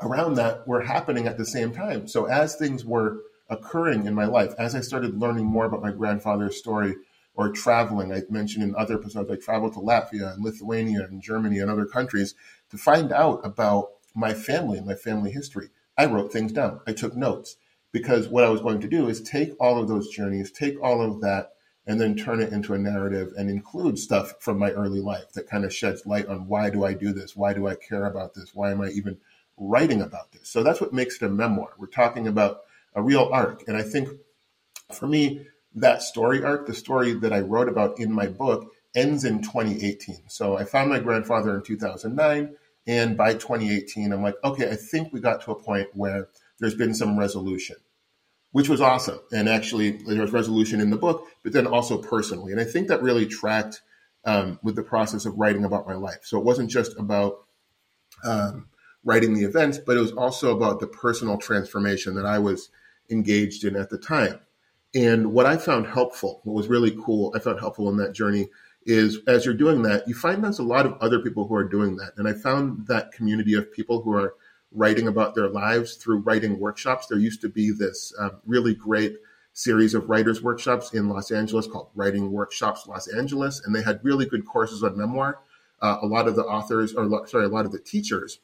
around 0.01 0.36
that 0.36 0.68
were 0.68 0.82
happening 0.82 1.27
at 1.27 1.38
the 1.38 1.46
same 1.46 1.74
time. 1.74 2.08
So 2.08 2.25
as 2.25 2.56
things 2.56 2.86
were 2.86 3.22
occurring 3.50 4.06
in 4.06 4.13
my 4.13 4.25
life, 4.25 4.54
as 4.60 4.75
I 4.75 4.82
started 4.82 5.20
learning 5.20 5.46
more 5.46 5.66
about 5.66 5.82
my 5.82 5.92
grandfather's 5.92 6.58
story, 6.58 6.96
or 7.38 7.51
traveling. 7.51 8.12
I 8.12 8.24
mentioned 8.30 8.63
in 8.63 8.75
other 8.75 8.96
episodes, 8.96 9.30
I 9.32 9.36
traveled 9.36 9.74
to 9.74 9.80
Latvia 9.80 10.34
and 10.34 10.44
Lithuania 10.44 11.04
and 11.04 11.22
Germany 11.22 11.60
and 11.60 11.70
other 11.70 11.86
countries 11.86 12.34
to 12.72 12.77
find 12.77 13.13
out 13.13 13.46
about 13.46 13.92
my 14.16 14.34
family 14.34 14.80
and 14.80 14.88
my 14.88 14.96
family 14.96 15.32
history. 15.32 15.70
I 15.98 16.08
wrote 16.08 16.34
things 16.34 16.51
down. 16.51 16.82
I 16.88 16.94
took 16.94 17.16
notes 17.16 17.58
because 17.92 18.27
what 18.27 18.44
I 18.44 18.50
was 18.50 18.62
going 18.62 18.82
to 18.82 18.88
do 18.88 19.08
is 19.08 19.22
take 19.22 19.54
all 19.60 19.80
of 19.80 19.88
those 19.88 20.10
journeys, 20.10 20.51
take 20.51 20.82
all 20.82 21.01
of 21.01 21.22
that 21.22 21.51
and 21.86 22.01
then 22.01 22.16
turn 22.16 22.42
it 22.42 22.51
into 22.51 22.74
a 22.74 22.77
narrative 22.77 23.32
and 23.38 23.50
include 23.50 24.00
stuff 24.00 24.34
from 24.39 24.58
my 24.58 24.72
early 24.72 25.00
life 25.00 25.32
that 25.34 25.48
kind 25.48 25.63
of 25.63 25.74
sheds 25.74 26.06
light 26.06 26.27
on 26.27 26.48
why 26.48 26.72
do 26.72 26.84
I 26.84 26.94
do 26.94 27.13
this? 27.13 27.36
Why 27.36 27.54
do 27.54 27.68
I 27.68 27.75
care 27.75 28.06
about 28.06 28.34
this? 28.34 28.54
Why 28.54 28.72
am 28.72 28.82
I 28.82 28.89
even 28.89 29.18
writing 29.58 30.02
about 30.02 30.32
this? 30.32 30.50
So 30.50 30.64
that's 30.64 30.80
what 30.82 30.94
makes 30.94 31.16
it 31.16 31.24
a 31.24 31.30
memoir. 31.30 31.74
We're 31.78 31.88
talking 31.88 32.28
about 32.28 32.62
a 32.94 33.02
real 33.02 33.30
arc. 33.32 33.68
And 33.68 33.76
I 33.76 33.84
think 33.84 34.10
for 34.92 35.08
me, 35.08 35.46
that 35.76 36.02
story 36.02 36.44
arc, 36.44 36.68
the 36.68 36.74
story 36.74 37.14
that 37.14 37.34
I 37.34 37.40
wrote 37.40 37.70
about 37.70 38.00
in 38.00 38.12
my 38.12 38.28
book, 38.28 38.72
ends 38.96 39.26
in 39.26 39.42
2018. 39.42 40.30
So 40.30 40.58
I 40.58 40.64
found 40.64 40.90
my 40.90 41.00
grandfather 41.00 41.56
in 41.56 41.64
2009. 41.64 42.56
And 42.88 43.18
by 43.18 43.34
2018, 43.34 44.14
I'm 44.14 44.24
like, 44.24 44.36
okay, 44.44 44.72
I 44.72 44.76
think 44.76 45.12
we 45.12 45.20
got 45.20 45.42
to 45.44 45.52
a 45.52 45.62
point 45.62 45.90
where 45.94 46.30
there's 46.60 46.76
been 46.76 46.94
some 46.94 47.20
resolution 47.20 47.76
which 48.52 48.70
was 48.70 48.82
awesome. 48.82 49.20
And 49.32 49.48
actually, 49.48 49.92
there 49.92 50.22
was 50.22 50.32
resolution 50.32 50.80
in 50.82 50.90
the 50.90 50.98
book, 50.98 51.28
but 51.44 51.54
then 51.54 51.68
also 51.68 51.98
personally. 51.98 52.52
And 52.52 52.62
I 52.62 52.64
think 52.64 52.88
that 52.88 53.04
really 53.04 53.26
tracked 53.26 53.82
um, 54.26 54.60
with 54.64 54.76
the 54.76 54.84
process 54.84 55.26
of 55.26 55.38
writing 55.38 55.64
about 55.64 55.88
my 55.88 55.94
life. 55.94 56.20
So 56.24 56.40
it 56.40 56.44
wasn't 56.44 56.70
just 56.70 56.98
about 56.98 57.46
um, 58.24 58.68
writing 59.08 59.34
the 59.34 59.46
events, 59.46 59.78
but 59.78 59.96
it 59.96 60.02
was 60.02 60.12
also 60.12 60.54
about 60.54 60.82
the 60.82 60.88
personal 60.88 61.38
transformation 61.38 62.14
that 62.14 62.26
I 62.26 62.40
was 62.40 62.70
engaged 63.10 63.64
in 63.64 63.78
at 63.78 63.90
the 63.90 63.98
time. 63.98 64.42
And 64.94 65.32
what 65.32 65.46
I 65.46 65.56
found 65.56 65.88
helpful, 65.88 66.42
what 66.44 66.56
was 66.56 66.68
really 66.68 66.92
cool, 67.02 67.32
I 67.34 67.40
found 67.40 67.62
helpful 67.62 67.90
in 67.90 67.96
that 67.98 68.12
journey 68.12 68.50
is 68.86 69.20
as 69.26 69.46
you're 69.46 69.54
doing 69.54 69.82
that, 69.84 70.06
you 70.10 70.14
find 70.14 70.44
there's 70.44 70.60
a 70.60 70.64
lot 70.64 70.86
of 70.86 70.98
other 71.00 71.20
people 71.20 71.48
who 71.48 71.56
are 71.56 71.68
doing 71.68 71.96
that. 71.96 72.12
And 72.18 72.28
I 72.28 72.34
found 72.34 72.86
that 72.88 73.14
community 73.14 73.54
of 73.54 73.72
people 73.72 74.02
who 74.02 74.14
are 74.14 74.36
writing 74.74 75.08
about 75.08 75.36
their 75.36 75.48
lives 75.48 75.96
through 75.96 76.20
writing 76.20 76.60
workshops. 76.60 77.08
There 77.08 77.18
used 77.18 77.40
to 77.42 77.50
be 77.50 77.72
this 77.72 78.14
um, 78.20 78.32
really 78.46 78.76
great 78.76 79.16
series 79.54 79.94
of 79.94 80.10
writers 80.10 80.44
workshops 80.44 80.94
in 80.94 81.08
Los 81.08 81.32
Angeles 81.32 81.66
called 81.66 81.92
Writing 81.96 82.34
Workshops 82.34 82.86
Los 82.88 83.08
Angeles, 83.08 83.62
and 83.66 83.74
they 83.74 83.82
had 83.82 84.02
really 84.04 84.26
good 84.26 84.46
courses 84.46 84.84
on 84.84 84.98
memoir. 84.98 85.40
Uh, 85.82 85.98
a 86.02 86.06
lot 86.06 86.28
of 86.28 86.36
the 86.36 86.44
authors, 86.44 86.94
or 86.94 87.26
sorry, 87.28 87.46
a 87.46 87.50
lot 87.50 87.66
of 87.66 87.72
the 87.72 87.80
teachers 87.80 88.40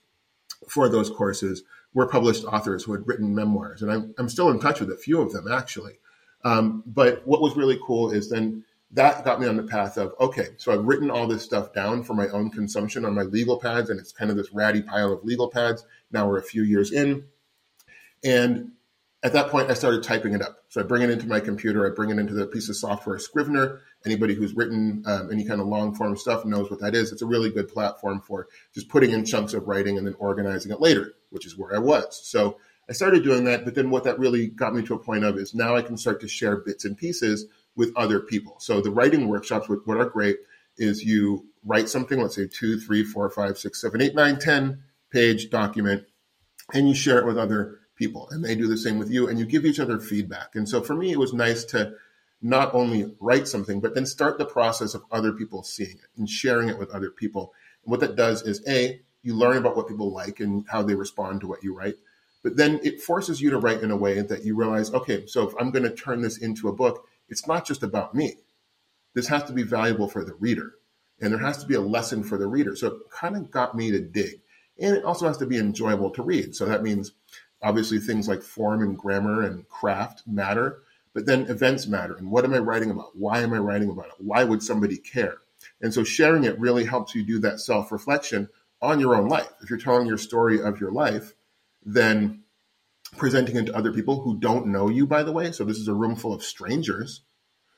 for 0.70 0.90
those 0.90 1.10
courses 1.10 1.64
were 1.94 2.08
published 2.08 2.46
authors 2.46 2.84
who 2.84 2.94
had 2.94 3.08
written 3.08 3.36
memoirs, 3.36 3.82
and 3.82 3.92
I'm, 3.92 4.16
I'm 4.18 4.30
still 4.30 4.50
in 4.50 4.60
touch 4.60 4.80
with 4.80 4.92
a 4.92 4.98
few 4.98 5.22
of 5.22 5.32
them 5.32 5.52
actually. 5.52 6.00
Um, 6.44 6.84
but 6.86 7.26
what 7.26 7.42
was 7.42 7.56
really 7.56 7.80
cool 7.86 8.12
is 8.12 8.30
then 8.30 8.66
that 8.92 9.26
got 9.26 9.42
me 9.42 9.48
on 9.48 9.58
the 9.58 9.64
path 9.64 9.98
of 9.98 10.14
okay, 10.20 10.50
so 10.58 10.72
I've 10.72 10.86
written 10.86 11.10
all 11.10 11.28
this 11.28 11.44
stuff 11.44 11.74
down 11.74 12.04
for 12.04 12.14
my 12.14 12.28
own 12.30 12.50
consumption 12.50 13.06
on 13.06 13.16
my 13.16 13.24
legal 13.24 13.60
pads, 13.60 13.90
and 13.90 14.00
it's 14.00 14.12
kind 14.12 14.30
of 14.30 14.38
this 14.38 14.54
ratty 14.54 14.82
pile 14.82 15.12
of 15.12 15.24
legal 15.24 15.50
pads. 15.50 15.86
Now 16.12 16.28
we're 16.28 16.40
a 16.40 16.44
few 16.44 16.64
years 16.64 16.92
in, 16.92 17.26
and 18.24 18.72
at 19.24 19.32
that 19.34 19.50
point, 19.50 19.72
I 19.72 19.74
started 19.74 20.04
typing 20.04 20.34
it 20.34 20.42
up. 20.42 20.58
So 20.68 20.82
I 20.82 20.84
bring 20.84 21.02
it 21.02 21.10
into 21.10 21.28
my 21.28 21.40
computer, 21.40 21.90
I 21.90 21.96
bring 21.96 22.10
it 22.10 22.20
into 22.20 22.34
the 22.34 22.46
piece 22.46 22.68
of 22.68 22.76
software 22.76 23.18
Scrivener. 23.18 23.80
Anybody 24.06 24.34
who's 24.34 24.54
written 24.54 25.02
um, 25.06 25.32
any 25.32 25.46
kind 25.46 25.62
of 25.62 25.68
long 25.68 25.96
form 25.96 26.18
stuff 26.18 26.44
knows 26.44 26.70
what 26.70 26.82
that 26.82 26.94
is. 26.94 27.14
It's 27.14 27.22
a 27.22 27.26
really 27.26 27.50
good 27.50 27.70
platform 27.70 28.22
for 28.22 28.48
just 28.74 28.90
putting 28.90 29.12
in 29.12 29.24
chunks 29.24 29.54
of 29.54 29.68
writing 29.68 29.98
and 29.98 30.06
then 30.06 30.16
organizing 30.20 30.74
it 30.74 30.82
later, 30.82 31.14
which 31.30 31.46
is 31.46 31.58
where 31.58 31.74
I 31.74 31.80
was. 31.80 32.20
So 32.28 32.58
I 32.90 32.92
started 32.92 33.24
doing 33.24 33.46
that, 33.46 33.64
but 33.64 33.76
then 33.76 33.90
what 33.90 34.04
that 34.04 34.20
really 34.20 34.48
got 34.48 34.76
me 34.76 34.84
to 34.84 34.94
a 34.94 35.00
point 35.00 35.24
of 35.24 35.38
is 35.38 35.56
now 35.56 35.76
I 35.76 35.82
can 35.82 35.96
start 35.96 36.20
to 36.20 36.28
share 36.28 36.58
bits 36.58 36.84
and 36.84 36.98
pieces 36.98 37.46
with 37.78 37.96
other 37.96 38.20
people. 38.20 38.58
So 38.60 38.82
the 38.82 38.92
writing 38.92 39.30
workshops, 39.30 39.70
what 39.70 39.98
are 39.98 40.06
great 40.06 40.38
is 40.78 41.04
you 41.04 41.48
write 41.64 41.88
something, 41.88 42.20
let's 42.22 42.36
say 42.36 42.48
two, 42.48 42.78
three, 42.78 43.06
four, 43.06 43.30
five, 43.30 43.58
six, 43.58 43.80
seven, 43.80 44.02
eight, 44.02 44.16
nine, 44.16 44.38
ten 44.38 44.84
page 45.12 45.50
document, 45.50 46.04
and 46.74 46.90
you 46.90 46.96
share 46.96 47.20
it 47.20 47.26
with 47.26 47.38
other 47.38 47.80
people, 47.96 48.28
and 48.32 48.44
they 48.44 48.56
do 48.56 48.68
the 48.68 48.78
same 48.78 48.98
with 48.98 49.12
you, 49.12 49.28
and 49.28 49.40
you 49.40 49.46
give 49.46 49.66
each 49.66 49.80
other 49.80 50.00
feedback. 50.00 50.56
And 50.56 50.68
so 50.68 50.82
for 50.82 50.96
me, 50.96 51.12
it 51.12 51.20
was 51.20 51.34
nice 51.34 51.64
to 51.66 51.94
not 52.42 52.74
only 52.74 53.16
write 53.20 53.48
something, 53.48 53.80
but 53.80 53.96
then 53.96 54.06
start 54.06 54.38
the 54.38 54.46
process 54.46 54.94
of 54.94 55.04
other 55.12 55.32
people 55.32 55.64
seeing 55.64 55.92
it 55.98 56.10
and 56.18 56.30
sharing 56.30 56.70
it 56.70 56.78
with 56.78 56.90
other 56.92 57.10
people. 57.10 57.54
And 57.84 57.92
what 57.92 58.02
that 58.02 58.16
does 58.16 58.42
is 58.42 58.62
a 58.68 59.00
you 59.24 59.34
learn 59.34 59.58
about 59.58 59.78
what 59.78 59.88
people 59.88 60.12
like 60.12 60.42
and 60.42 60.66
how 60.68 60.84
they 60.84 60.96
respond 60.96 61.42
to 61.42 61.48
what 61.48 61.64
you 61.64 61.74
write. 61.74 61.96
But 62.44 62.58
then 62.58 62.82
it 62.84 63.02
forces 63.02 63.42
you 63.42 63.50
to 63.52 63.58
write 63.58 63.82
in 63.82 63.90
a 63.90 63.96
way 63.96 64.22
that 64.22 64.44
you 64.44 64.56
realize, 64.56 64.94
okay, 64.94 65.26
so 65.26 65.48
if 65.48 65.56
I'm 65.58 65.72
going 65.72 65.84
to 65.84 65.96
turn 65.96 66.22
this 66.22 66.38
into 66.38 66.68
a 66.68 66.74
book, 66.74 67.08
it's 67.30 67.48
not 67.48 67.66
just 67.66 67.84
about 67.84 68.14
me. 68.14 68.36
This 69.14 69.28
has 69.28 69.46
to 69.46 69.54
be 69.54 69.64
valuable 69.64 70.10
for 70.10 70.26
the 70.26 70.34
reader. 70.34 70.74
And 71.22 71.32
there 71.32 71.40
has 71.40 71.58
to 71.60 71.66
be 71.66 71.76
a 71.76 71.82
lesson 71.82 72.22
for 72.24 72.38
the 72.38 72.48
reader. 72.48 72.76
So 72.76 72.88
it 72.88 72.94
kind 73.12 73.38
of 73.38 73.50
got 73.50 73.76
me 73.76 73.92
to 73.92 74.00
dig. 74.00 74.42
And 74.78 74.98
it 74.98 75.06
also 75.06 75.28
has 75.28 75.38
to 75.38 75.46
be 75.46 75.58
enjoyable 75.58 76.10
to 76.12 76.22
read. 76.22 76.54
So 76.54 76.66
that 76.66 76.84
means 76.84 77.14
obviously 77.64 77.98
things 77.98 78.28
like 78.28 78.44
form 78.44 78.82
and 78.82 78.98
grammar 78.98 79.42
and 79.42 79.68
craft 79.70 80.24
matter, 80.28 80.82
but 81.14 81.26
then 81.26 81.48
events 81.48 81.88
matter. 81.88 82.16
And 82.16 82.30
what 82.30 82.44
am 82.44 82.54
I 82.54 82.60
writing 82.60 82.92
about? 82.92 83.18
Why 83.18 83.40
am 83.42 83.54
I 83.54 83.58
writing 83.58 83.90
about 83.90 84.08
it? 84.08 84.14
Why 84.20 84.44
would 84.44 84.62
somebody 84.62 84.98
care? 84.98 85.38
And 85.82 85.94
so 85.94 86.04
sharing 86.04 86.44
it 86.44 86.60
really 86.60 86.86
helps 86.86 87.16
you 87.16 87.24
do 87.24 87.40
that 87.40 87.60
self 87.60 87.92
reflection 87.92 88.50
on 88.82 89.00
your 89.00 89.16
own 89.16 89.30
life. 89.30 89.50
If 89.62 89.70
you're 89.70 89.80
telling 89.80 90.08
your 90.08 90.18
story 90.18 90.62
of 90.62 90.80
your 90.80 90.92
life, 90.92 91.34
then 91.86 92.44
presenting 93.18 93.56
it 93.56 93.68
to 93.68 93.76
other 93.76 93.94
people 93.94 94.22
who 94.22 94.38
don't 94.38 94.68
know 94.68 94.90
you, 94.90 95.08
by 95.08 95.24
the 95.24 95.32
way. 95.32 95.52
So 95.52 95.64
this 95.64 95.78
is 95.78 95.88
a 95.88 95.94
room 95.94 96.16
full 96.16 96.34
of 96.34 96.44
strangers 96.44 97.22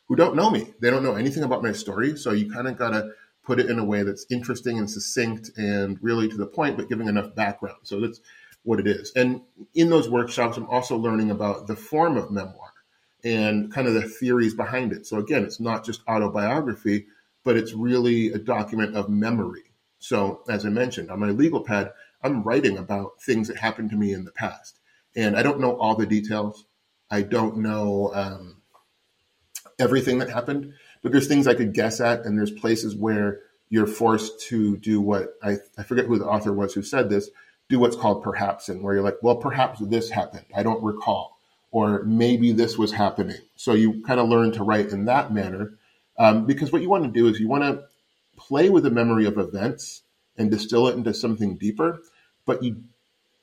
who 0.08 0.15
don't 0.15 0.36
know 0.36 0.50
me. 0.50 0.74
They 0.82 0.89
don't 0.89 1.04
know 1.04 1.15
anything 1.15 1.44
about 1.44 1.63
my 1.63 1.72
story. 1.72 2.18
So 2.18 2.32
you 2.32 2.51
kind 2.51 2.68
of 2.68 2.77
got 2.77 2.92
to 2.92 3.12
put 3.44 3.60
it 3.60 3.70
in 3.70 3.80
a 3.80 3.86
way 3.86 4.04
that's 4.04 4.25
interesting 4.32 4.77
and 4.80 4.89
succinct 4.89 5.51
and 5.58 6.00
really 6.01 6.27
to 6.27 6.38
the 6.38 6.48
point, 6.48 6.77
but 6.77 6.89
giving 6.89 7.08
enough 7.08 7.36
background. 7.36 7.77
So 7.84 8.00
that's 8.00 8.20
what 8.65 8.79
it 8.79 8.88
is. 8.88 9.13
And 9.15 9.41
in 9.74 9.89
those 9.89 10.10
workshops, 10.10 10.57
I'm 10.57 10.69
also 10.69 10.98
learning 10.98 11.31
about 11.31 11.67
the 11.67 11.75
form 11.75 12.17
of 12.17 12.31
memoir 12.31 12.74
and 13.24 13.72
kind 13.72 13.88
of 13.88 13.93
the 13.93 14.01
theories 14.01 14.53
behind 14.53 14.91
it. 14.91 15.05
So 15.05 15.17
again, 15.17 15.43
it's 15.43 15.60
not 15.60 15.86
just 15.86 16.01
autobiography, 16.07 17.05
but 17.43 17.55
it's 17.55 17.74
really 17.74 18.31
a 18.34 18.38
document 18.38 18.95
of 18.95 19.07
memory. 19.07 19.72
So 20.00 20.43
as 20.50 20.65
I 20.65 20.69
mentioned, 20.69 21.10
on 21.10 21.19
my 21.19 21.29
legal 21.29 21.62
pad, 21.62 21.93
I'm 22.22 22.43
writing 22.43 22.77
about 22.77 23.22
things 23.22 23.48
that 23.48 23.57
happened 23.57 23.91
to 23.91 23.95
me 23.95 24.13
in 24.13 24.25
the 24.25 24.31
past. 24.31 24.79
And 25.15 25.38
I 25.38 25.43
don't 25.43 25.60
know 25.60 25.77
all 25.77 25.95
the 25.95 26.05
details. 26.05 26.65
I 27.10 27.22
don't 27.22 27.57
know 27.57 28.12
um, 28.13 28.62
everything 29.79 30.19
that 30.19 30.29
happened, 30.29 30.74
but 31.03 31.12
there's 31.12 31.27
things 31.27 31.48
I 31.48 31.53
could 31.53 31.74
guess 31.74 32.01
at, 32.01 32.25
and 32.25 32.38
there's 32.38 32.51
places 32.51 32.95
where 32.95 33.41
you're 33.69 33.88
forced 33.88 34.41
to 34.41 34.77
do 34.77 35.01
what 35.01 35.36
I, 35.41 35.57
I 35.77 35.84
forget 35.84 36.05
who 36.05 36.17
the 36.17 36.25
author 36.27 36.53
was 36.53 36.74
who 36.74 36.81
said 36.81 37.10
this, 37.10 37.29
do 37.69 37.79
what's 37.79 37.95
called 37.95 38.24
perhaps, 38.24 38.69
and 38.69 38.84
where 38.84 38.95
you're 38.95 39.03
like, 39.03 39.17
well, 39.22 39.36
perhaps 39.36 39.79
this 39.79 40.10
happened. 40.10 40.45
I 40.55 40.63
don't 40.63 40.84
recall. 40.84 41.38
Or 41.72 42.03
maybe 42.03 42.51
this 42.51 42.77
was 42.77 42.93
happening. 42.93 43.39
So 43.55 43.74
you 43.74 44.03
kind 44.05 44.19
of 44.19 44.29
learn 44.29 44.51
to 44.53 44.63
write 44.63 44.89
in 44.89 45.05
that 45.05 45.34
manner. 45.34 45.74
Um, 46.17 46.45
because 46.45 46.72
what 46.72 46.81
you 46.81 46.89
want 46.89 47.03
to 47.03 47.10
do 47.12 47.27
is 47.27 47.39
you 47.39 47.50
want 47.50 47.63
to 47.63 47.84
play 48.38 48.69
with 48.69 48.84
the 48.84 48.91
memory 48.91 49.25
of 49.25 49.38
events 49.38 50.03
and 50.38 50.50
distill 50.50 50.88
it 50.88 50.95
into 50.95 51.13
something 51.13 51.57
deeper, 51.57 52.01
but 52.45 52.63
you 52.63 52.84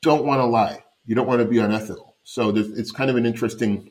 don't 0.01 0.25
want 0.25 0.41
to 0.41 0.47
lie 0.47 0.83
you 1.07 1.15
don't 1.15 1.27
want 1.27 1.41
to 1.41 1.49
be 1.49 1.59
unethical. 1.59 2.17
So 2.25 2.51
it's 2.55 2.93
kind 2.93 3.11
of 3.11 3.17
an 3.17 3.27
interesting 3.27 3.91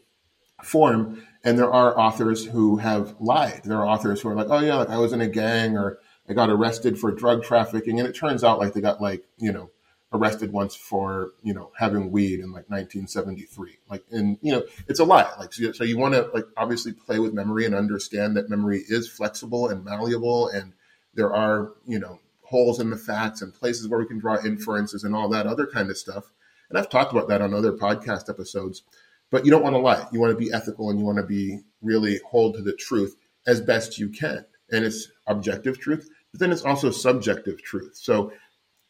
form. 0.63 1.25
And 1.43 1.57
there 1.57 1.71
are 1.71 1.97
authors 1.97 2.45
who 2.45 2.77
have 2.77 3.15
lied. 3.19 3.61
There 3.65 3.77
are 3.77 3.87
authors 3.87 4.21
who 4.21 4.29
are 4.29 4.35
like, 4.35 4.47
oh, 4.49 4.59
yeah, 4.59 4.75
like 4.75 4.89
I 4.89 4.97
was 4.97 5.11
in 5.11 5.21
a 5.21 5.27
gang 5.27 5.77
or 5.77 5.99
I 6.29 6.33
got 6.33 6.49
arrested 6.49 6.99
for 6.99 7.11
drug 7.11 7.43
trafficking. 7.43 7.99
And 7.99 8.07
it 8.07 8.15
turns 8.15 8.43
out 8.43 8.59
like 8.59 8.73
they 8.73 8.81
got 8.81 9.01
like, 9.01 9.23
you 9.37 9.51
know, 9.51 9.69
arrested 10.13 10.51
once 10.51 10.75
for, 10.75 11.31
you 11.41 11.53
know, 11.53 11.71
having 11.77 12.11
weed 12.11 12.39
in 12.39 12.51
like 12.51 12.69
1973. 12.69 13.77
Like, 13.89 14.03
and, 14.11 14.37
you 14.41 14.51
know, 14.51 14.63
it's 14.87 14.99
a 14.99 15.05
lie. 15.05 15.31
Like, 15.39 15.53
so 15.53 15.63
you, 15.63 15.73
so 15.73 15.83
you 15.83 15.97
want 15.97 16.13
to 16.15 16.29
like 16.33 16.45
obviously 16.57 16.91
play 16.91 17.19
with 17.19 17.33
memory 17.33 17.65
and 17.65 17.73
understand 17.73 18.35
that 18.35 18.49
memory 18.49 18.83
is 18.87 19.07
flexible 19.07 19.69
and 19.69 19.85
malleable. 19.85 20.49
And 20.49 20.73
there 21.13 21.33
are, 21.33 21.71
you 21.87 21.99
know, 21.99 22.19
holes 22.43 22.79
in 22.79 22.89
the 22.89 22.97
facts 22.97 23.41
and 23.41 23.53
places 23.53 23.87
where 23.87 23.99
we 23.99 24.05
can 24.05 24.19
draw 24.19 24.37
inferences 24.43 25.03
and 25.03 25.15
all 25.15 25.29
that 25.29 25.47
other 25.47 25.65
kind 25.65 25.89
of 25.89 25.97
stuff. 25.97 26.25
And 26.69 26.77
I've 26.77 26.89
talked 26.89 27.13
about 27.13 27.29
that 27.29 27.41
on 27.41 27.53
other 27.53 27.71
podcast 27.71 28.29
episodes. 28.29 28.83
But 29.29 29.45
you 29.45 29.51
don't 29.51 29.63
want 29.63 29.75
to 29.75 29.79
lie. 29.79 30.05
You 30.11 30.19
want 30.19 30.31
to 30.31 30.37
be 30.37 30.51
ethical 30.51 30.89
and 30.89 30.99
you 30.99 31.05
want 31.05 31.17
to 31.17 31.25
be 31.25 31.59
really 31.81 32.19
hold 32.29 32.55
to 32.55 32.61
the 32.61 32.73
truth 32.73 33.15
as 33.47 33.61
best 33.61 33.97
you 33.97 34.09
can. 34.09 34.45
And 34.69 34.85
it's 34.85 35.07
objective 35.25 35.79
truth, 35.79 36.09
but 36.31 36.39
then 36.39 36.51
it's 36.51 36.63
also 36.63 36.91
subjective 36.91 37.61
truth. 37.61 37.95
So 37.95 38.31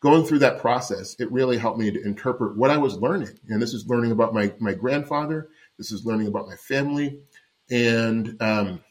going 0.01 0.25
through 0.25 0.39
that 0.39 0.59
process, 0.59 1.15
it 1.19 1.31
really 1.31 1.57
helped 1.57 1.79
me 1.79 1.91
to 1.91 2.03
interpret 2.03 2.57
what 2.57 2.71
I 2.71 2.77
was 2.77 2.97
learning. 2.97 3.39
And 3.47 3.61
this 3.61 3.73
is 3.73 3.87
learning 3.87 4.11
about 4.11 4.33
my, 4.33 4.51
my 4.59 4.73
grandfather. 4.73 5.49
This 5.77 5.91
is 5.91 6.05
learning 6.05 6.27
about 6.27 6.47
my 6.47 6.55
family. 6.55 7.21
And 7.69 8.35
um, 8.41 8.83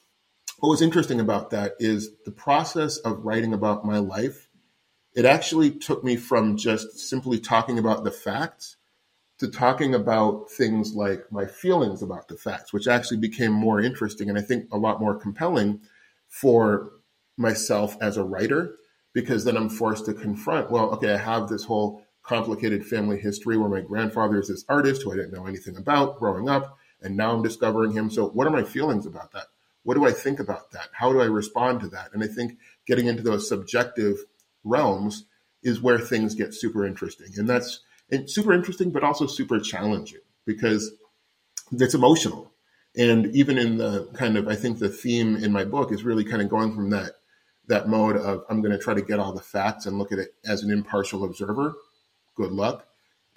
what 0.60 0.70
was 0.70 0.82
interesting 0.82 1.20
about 1.20 1.50
that 1.50 1.74
is 1.78 2.10
the 2.24 2.30
process 2.30 2.96
of 2.98 3.24
writing 3.24 3.52
about 3.52 3.84
my 3.84 3.98
life. 3.98 4.48
It 5.14 5.24
actually 5.24 5.72
took 5.72 6.04
me 6.04 6.16
from 6.16 6.56
just 6.56 6.98
simply 6.98 7.40
talking 7.40 7.78
about 7.78 8.04
the 8.04 8.12
facts 8.12 8.76
to 9.38 9.48
talking 9.48 9.94
about 9.94 10.50
things 10.50 10.94
like 10.94 11.32
my 11.32 11.46
feelings 11.46 12.02
about 12.02 12.28
the 12.28 12.36
facts, 12.36 12.72
which 12.72 12.86
actually 12.86 13.16
became 13.16 13.52
more 13.52 13.80
interesting 13.80 14.28
and 14.28 14.38
I 14.38 14.42
think 14.42 14.68
a 14.70 14.76
lot 14.76 15.00
more 15.00 15.18
compelling 15.18 15.80
for 16.28 16.92
myself 17.36 17.96
as 18.00 18.16
a 18.16 18.22
writer, 18.22 18.76
because 19.12 19.44
then 19.44 19.56
I'm 19.56 19.68
forced 19.68 20.06
to 20.06 20.14
confront, 20.14 20.70
well, 20.70 20.90
okay, 20.92 21.12
I 21.14 21.18
have 21.18 21.48
this 21.48 21.64
whole 21.64 22.02
complicated 22.22 22.86
family 22.86 23.18
history 23.18 23.56
where 23.56 23.68
my 23.68 23.80
grandfather 23.80 24.38
is 24.38 24.48
this 24.48 24.64
artist 24.68 25.02
who 25.02 25.12
I 25.12 25.16
didn't 25.16 25.32
know 25.32 25.46
anything 25.46 25.76
about 25.76 26.18
growing 26.18 26.48
up, 26.48 26.78
and 27.02 27.16
now 27.16 27.32
I'm 27.32 27.42
discovering 27.42 27.92
him. 27.92 28.10
So, 28.10 28.28
what 28.28 28.46
are 28.46 28.50
my 28.50 28.62
feelings 28.62 29.06
about 29.06 29.32
that? 29.32 29.46
What 29.82 29.94
do 29.94 30.06
I 30.06 30.12
think 30.12 30.38
about 30.38 30.72
that? 30.72 30.88
How 30.92 31.12
do 31.12 31.20
I 31.20 31.24
respond 31.24 31.80
to 31.80 31.88
that? 31.88 32.10
And 32.12 32.22
I 32.22 32.26
think 32.26 32.58
getting 32.86 33.06
into 33.06 33.22
those 33.22 33.48
subjective 33.48 34.18
realms 34.62 35.24
is 35.62 35.80
where 35.80 35.98
things 35.98 36.34
get 36.34 36.54
super 36.54 36.86
interesting. 36.86 37.28
And 37.36 37.48
that's 37.48 37.80
super 38.26 38.52
interesting, 38.52 38.90
but 38.90 39.02
also 39.02 39.26
super 39.26 39.58
challenging 39.58 40.20
because 40.44 40.92
it's 41.72 41.94
emotional. 41.94 42.52
And 42.96 43.34
even 43.34 43.56
in 43.56 43.78
the 43.78 44.08
kind 44.14 44.36
of, 44.36 44.48
I 44.48 44.56
think 44.56 44.78
the 44.78 44.88
theme 44.88 45.36
in 45.36 45.52
my 45.52 45.64
book 45.64 45.92
is 45.92 46.02
really 46.02 46.24
kind 46.24 46.42
of 46.42 46.48
going 46.48 46.74
from 46.74 46.90
that 46.90 47.12
that 47.70 47.88
mode 47.88 48.16
of 48.16 48.44
I'm 48.50 48.60
going 48.60 48.72
to 48.72 48.82
try 48.82 48.94
to 48.94 49.00
get 49.00 49.18
all 49.18 49.32
the 49.32 49.40
facts 49.40 49.86
and 49.86 49.98
look 49.98 50.12
at 50.12 50.18
it 50.18 50.34
as 50.44 50.62
an 50.62 50.70
impartial 50.70 51.24
observer. 51.24 51.74
Good 52.36 52.52
luck. 52.52 52.86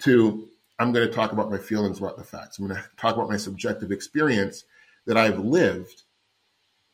To 0.00 0.48
I'm 0.78 0.92
going 0.92 1.06
to 1.06 1.14
talk 1.14 1.32
about 1.32 1.50
my 1.50 1.58
feelings 1.58 1.98
about 1.98 2.18
the 2.18 2.24
facts. 2.24 2.58
I'm 2.58 2.66
going 2.66 2.80
to 2.80 2.88
talk 2.96 3.14
about 3.14 3.30
my 3.30 3.36
subjective 3.36 3.92
experience 3.92 4.64
that 5.06 5.16
I've 5.16 5.38
lived 5.38 6.02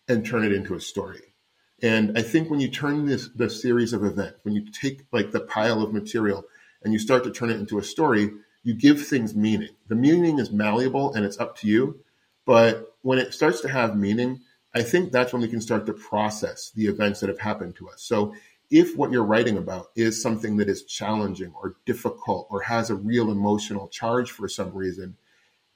and 0.06 0.25
turn 0.25 0.44
it 0.44 0.52
into 0.52 0.75
a 0.75 0.80
story. 0.80 1.35
And 1.82 2.16
I 2.18 2.20
think 2.20 2.50
when 2.50 2.61
you 2.61 2.68
turn 2.68 3.06
this 3.06 3.28
the 3.35 3.49
series 3.49 3.94
of 3.94 4.04
events, 4.04 4.38
when 4.42 4.54
you 4.54 4.70
take 4.70 5.06
like 5.11 5.30
the 5.30 5.40
pile 5.40 5.82
of 5.82 5.94
material 5.94 6.44
and 6.82 6.92
you 6.92 6.99
start 6.99 7.25
to 7.25 7.30
turn 7.30 7.49
it 7.49 7.59
into 7.59 7.78
a 7.78 7.85
story, 7.85 8.30
you 8.62 8.75
give 8.75 9.06
things 9.06 9.35
meaning. 9.35 9.70
The 9.88 9.94
meaning 9.94 10.38
is 10.38 10.50
malleable 10.50 11.14
and 11.14 11.25
it's 11.25 11.40
up 11.40 11.56
to 11.59 11.66
you. 11.66 12.00
But 12.44 12.94
when 13.00 13.18
it 13.18 13.32
starts 13.32 13.62
to 13.62 13.68
have 13.68 13.97
meaning, 13.97 14.40
I 14.74 14.82
think 14.82 15.10
that's 15.10 15.32
when 15.32 15.42
we 15.42 15.48
can 15.48 15.60
start 15.60 15.86
to 15.86 15.92
process 15.92 16.70
the 16.74 16.86
events 16.86 17.20
that 17.20 17.28
have 17.28 17.40
happened 17.40 17.76
to 17.76 17.88
us. 17.88 18.02
So 18.02 18.34
if 18.70 18.96
what 18.96 19.10
you're 19.10 19.24
writing 19.24 19.58
about 19.58 19.88
is 19.96 20.22
something 20.22 20.56
that 20.58 20.68
is 20.68 20.84
challenging 20.84 21.52
or 21.60 21.76
difficult 21.86 22.46
or 22.50 22.62
has 22.62 22.88
a 22.88 22.94
real 22.94 23.30
emotional 23.30 23.88
charge 23.88 24.30
for 24.30 24.48
some 24.48 24.72
reason, 24.72 25.16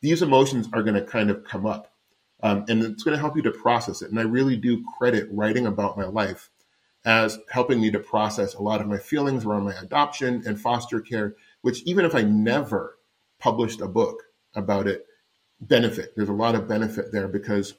these 0.00 0.22
emotions 0.22 0.68
are 0.72 0.82
going 0.82 0.94
to 0.94 1.02
kind 1.02 1.30
of 1.30 1.44
come 1.44 1.66
up. 1.66 1.92
Um, 2.42 2.64
and 2.68 2.82
it's 2.82 3.02
going 3.02 3.16
to 3.16 3.20
help 3.20 3.36
you 3.36 3.42
to 3.42 3.50
process 3.50 4.02
it. 4.02 4.10
And 4.10 4.20
I 4.20 4.22
really 4.22 4.56
do 4.56 4.84
credit 4.98 5.28
writing 5.30 5.66
about 5.66 5.96
my 5.96 6.04
life 6.04 6.50
as 7.04 7.38
helping 7.50 7.80
me 7.80 7.90
to 7.90 7.98
process 7.98 8.54
a 8.54 8.62
lot 8.62 8.80
of 8.80 8.86
my 8.86 8.98
feelings 8.98 9.44
around 9.44 9.64
my 9.64 9.74
adoption 9.74 10.42
and 10.46 10.60
foster 10.60 11.00
care, 11.00 11.34
which 11.62 11.82
even 11.82 12.04
if 12.04 12.14
I 12.14 12.22
never 12.22 12.98
published 13.38 13.80
a 13.80 13.88
book 13.88 14.22
about 14.54 14.86
it, 14.86 15.06
benefit. 15.60 16.14
There's 16.14 16.28
a 16.28 16.34
lot 16.34 16.54
of 16.54 16.68
benefit 16.68 17.12
there 17.12 17.28
because 17.28 17.74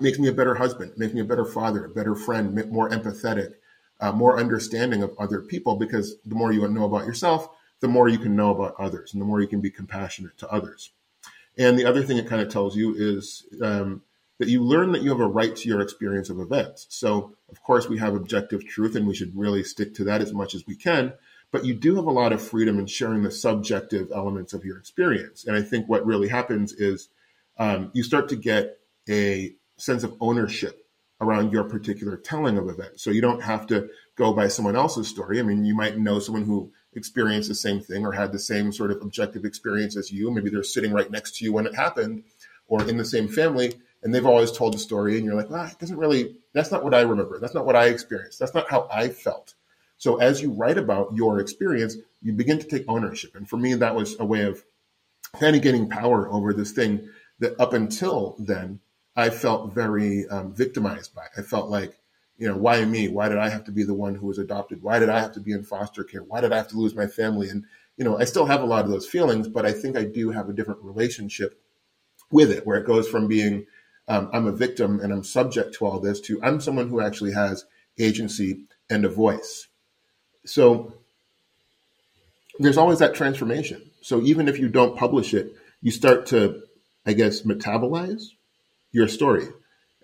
makes 0.00 0.18
me 0.18 0.28
a 0.28 0.32
better 0.32 0.54
husband, 0.54 0.92
makes 0.96 1.14
me 1.14 1.20
a 1.20 1.24
better 1.24 1.44
father, 1.44 1.84
a 1.84 1.88
better 1.88 2.14
friend, 2.14 2.54
more 2.70 2.90
empathetic, 2.90 3.54
uh, 4.00 4.12
more 4.12 4.38
understanding 4.38 5.02
of 5.02 5.14
other 5.18 5.40
people. 5.40 5.76
Because 5.76 6.16
the 6.24 6.34
more 6.34 6.52
you 6.52 6.66
know 6.68 6.84
about 6.84 7.06
yourself, 7.06 7.48
the 7.80 7.88
more 7.88 8.08
you 8.08 8.18
can 8.18 8.36
know 8.36 8.50
about 8.50 8.74
others, 8.78 9.12
and 9.12 9.20
the 9.20 9.26
more 9.26 9.40
you 9.40 9.48
can 9.48 9.60
be 9.60 9.70
compassionate 9.70 10.36
to 10.38 10.48
others. 10.48 10.90
And 11.56 11.78
the 11.78 11.84
other 11.84 12.02
thing 12.02 12.18
it 12.18 12.28
kind 12.28 12.40
of 12.40 12.48
tells 12.48 12.76
you 12.76 12.94
is 12.96 13.44
um, 13.62 14.02
that 14.38 14.48
you 14.48 14.62
learn 14.62 14.92
that 14.92 15.02
you 15.02 15.10
have 15.10 15.20
a 15.20 15.26
right 15.26 15.54
to 15.54 15.68
your 15.68 15.80
experience 15.80 16.30
of 16.30 16.38
events. 16.38 16.86
So, 16.90 17.34
of 17.50 17.62
course, 17.62 17.88
we 17.88 17.98
have 17.98 18.14
objective 18.14 18.66
truth, 18.66 18.94
and 18.94 19.06
we 19.06 19.14
should 19.14 19.36
really 19.36 19.64
stick 19.64 19.94
to 19.94 20.04
that 20.04 20.20
as 20.20 20.32
much 20.32 20.54
as 20.54 20.66
we 20.66 20.76
can. 20.76 21.12
But 21.50 21.64
you 21.64 21.74
do 21.74 21.96
have 21.96 22.04
a 22.04 22.12
lot 22.12 22.32
of 22.32 22.42
freedom 22.42 22.78
in 22.78 22.86
sharing 22.86 23.22
the 23.22 23.30
subjective 23.30 24.12
elements 24.14 24.52
of 24.52 24.64
your 24.64 24.78
experience. 24.78 25.44
And 25.44 25.56
I 25.56 25.62
think 25.62 25.88
what 25.88 26.06
really 26.06 26.28
happens 26.28 26.72
is 26.72 27.08
um, 27.58 27.90
you 27.94 28.02
start 28.02 28.28
to 28.28 28.36
get 28.36 28.78
a 29.08 29.54
sense 29.78 30.04
of 30.04 30.16
ownership 30.20 30.84
around 31.20 31.52
your 31.52 31.64
particular 31.64 32.16
telling 32.16 32.58
of 32.58 32.68
events. 32.68 33.02
So 33.02 33.10
you 33.10 33.20
don't 33.20 33.42
have 33.42 33.66
to 33.68 33.88
go 34.16 34.32
by 34.32 34.48
someone 34.48 34.76
else's 34.76 35.08
story. 35.08 35.40
I 35.40 35.42
mean, 35.42 35.64
you 35.64 35.74
might 35.74 35.98
know 35.98 36.20
someone 36.20 36.44
who 36.44 36.72
experienced 36.94 37.48
the 37.48 37.54
same 37.54 37.80
thing 37.80 38.04
or 38.04 38.12
had 38.12 38.32
the 38.32 38.38
same 38.38 38.72
sort 38.72 38.90
of 38.90 39.02
objective 39.02 39.44
experience 39.44 39.96
as 39.96 40.12
you. 40.12 40.30
Maybe 40.30 40.50
they're 40.50 40.62
sitting 40.62 40.92
right 40.92 41.10
next 41.10 41.36
to 41.36 41.44
you 41.44 41.52
when 41.52 41.66
it 41.66 41.74
happened 41.74 42.24
or 42.68 42.86
in 42.88 42.96
the 42.96 43.04
same 43.04 43.28
family 43.28 43.74
and 44.02 44.14
they've 44.14 44.26
always 44.26 44.52
told 44.52 44.74
the 44.74 44.78
story 44.78 45.16
and 45.16 45.24
you're 45.24 45.34
like, 45.34 45.50
well, 45.50 45.64
it 45.64 45.78
doesn't 45.78 45.96
really, 45.96 46.36
that's 46.52 46.70
not 46.70 46.84
what 46.84 46.94
I 46.94 47.00
remember. 47.00 47.40
That's 47.40 47.54
not 47.54 47.66
what 47.66 47.76
I 47.76 47.86
experienced. 47.86 48.38
That's 48.38 48.54
not 48.54 48.70
how 48.70 48.88
I 48.92 49.08
felt. 49.08 49.54
So 49.96 50.18
as 50.18 50.40
you 50.40 50.52
write 50.52 50.78
about 50.78 51.14
your 51.14 51.40
experience, 51.40 51.96
you 52.22 52.32
begin 52.32 52.60
to 52.60 52.66
take 52.66 52.84
ownership. 52.86 53.34
And 53.34 53.48
for 53.48 53.56
me, 53.56 53.74
that 53.74 53.96
was 53.96 54.14
a 54.20 54.24
way 54.24 54.42
of 54.42 54.62
kind 55.40 55.56
of 55.56 55.62
getting 55.62 55.88
power 55.88 56.28
over 56.28 56.52
this 56.52 56.70
thing 56.70 57.08
that 57.40 57.60
up 57.60 57.72
until 57.72 58.36
then 58.38 58.80
I 59.18 59.30
felt 59.30 59.74
very 59.74 60.28
um, 60.28 60.54
victimized 60.54 61.12
by. 61.12 61.26
I 61.36 61.42
felt 61.42 61.68
like, 61.70 61.98
you 62.38 62.46
know, 62.46 62.56
why 62.56 62.84
me? 62.84 63.08
Why 63.08 63.28
did 63.28 63.38
I 63.38 63.48
have 63.48 63.64
to 63.64 63.72
be 63.72 63.82
the 63.82 63.92
one 63.92 64.14
who 64.14 64.28
was 64.28 64.38
adopted? 64.38 64.80
Why 64.80 65.00
did 65.00 65.08
I 65.08 65.18
have 65.18 65.32
to 65.32 65.40
be 65.40 65.50
in 65.50 65.64
foster 65.64 66.04
care? 66.04 66.22
Why 66.22 66.40
did 66.40 66.52
I 66.52 66.56
have 66.56 66.68
to 66.68 66.78
lose 66.78 66.94
my 66.94 67.08
family? 67.08 67.48
And, 67.48 67.64
you 67.96 68.04
know, 68.04 68.16
I 68.16 68.22
still 68.22 68.46
have 68.46 68.62
a 68.62 68.64
lot 68.66 68.84
of 68.84 68.92
those 68.92 69.08
feelings, 69.08 69.48
but 69.48 69.66
I 69.66 69.72
think 69.72 69.96
I 69.96 70.04
do 70.04 70.30
have 70.30 70.48
a 70.48 70.52
different 70.52 70.84
relationship 70.84 71.60
with 72.30 72.52
it 72.52 72.64
where 72.64 72.78
it 72.78 72.86
goes 72.86 73.08
from 73.08 73.26
being, 73.26 73.66
um, 74.06 74.30
I'm 74.32 74.46
a 74.46 74.52
victim 74.52 75.00
and 75.00 75.12
I'm 75.12 75.24
subject 75.24 75.74
to 75.74 75.86
all 75.86 75.98
this 75.98 76.20
to 76.20 76.40
I'm 76.40 76.60
someone 76.60 76.88
who 76.88 77.00
actually 77.00 77.32
has 77.32 77.64
agency 77.98 78.66
and 78.88 79.04
a 79.04 79.08
voice. 79.08 79.66
So 80.46 80.94
there's 82.60 82.78
always 82.78 83.00
that 83.00 83.16
transformation. 83.16 83.82
So 84.00 84.22
even 84.22 84.46
if 84.46 84.60
you 84.60 84.68
don't 84.68 84.96
publish 84.96 85.34
it, 85.34 85.56
you 85.82 85.90
start 85.90 86.26
to, 86.26 86.62
I 87.04 87.14
guess, 87.14 87.42
metabolize 87.42 88.28
your 88.92 89.08
story. 89.08 89.46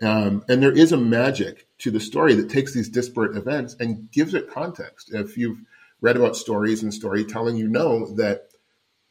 Um, 0.02 0.44
and 0.48 0.62
there 0.62 0.76
is 0.76 0.92
a 0.92 0.96
magic 0.96 1.66
to 1.78 1.90
the 1.90 2.00
story 2.00 2.34
that 2.34 2.50
takes 2.50 2.74
these 2.74 2.88
disparate 2.88 3.36
events 3.36 3.76
and 3.78 4.10
gives 4.10 4.34
it 4.34 4.50
context. 4.50 5.10
If 5.12 5.36
you've 5.36 5.58
read 6.00 6.16
about 6.16 6.36
stories 6.36 6.82
and 6.82 6.92
storytelling, 6.92 7.56
you 7.56 7.68
know 7.68 8.14
that 8.16 8.48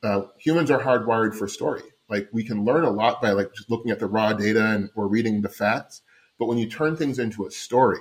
uh, 0.03 0.23
humans 0.37 0.69
are 0.69 0.81
hardwired 0.81 1.35
for 1.35 1.47
story. 1.47 1.83
Like 2.09 2.29
we 2.31 2.43
can 2.43 2.65
learn 2.65 2.83
a 2.83 2.91
lot 2.91 3.21
by 3.21 3.31
like 3.31 3.53
just 3.53 3.71
looking 3.71 3.91
at 3.91 3.99
the 3.99 4.07
raw 4.07 4.33
data 4.33 4.65
and 4.65 4.89
or 4.95 5.07
reading 5.07 5.41
the 5.41 5.49
facts. 5.49 6.01
But 6.37 6.47
when 6.47 6.57
you 6.57 6.69
turn 6.69 6.95
things 6.95 7.17
into 7.17 7.45
a 7.45 7.51
story, 7.51 7.99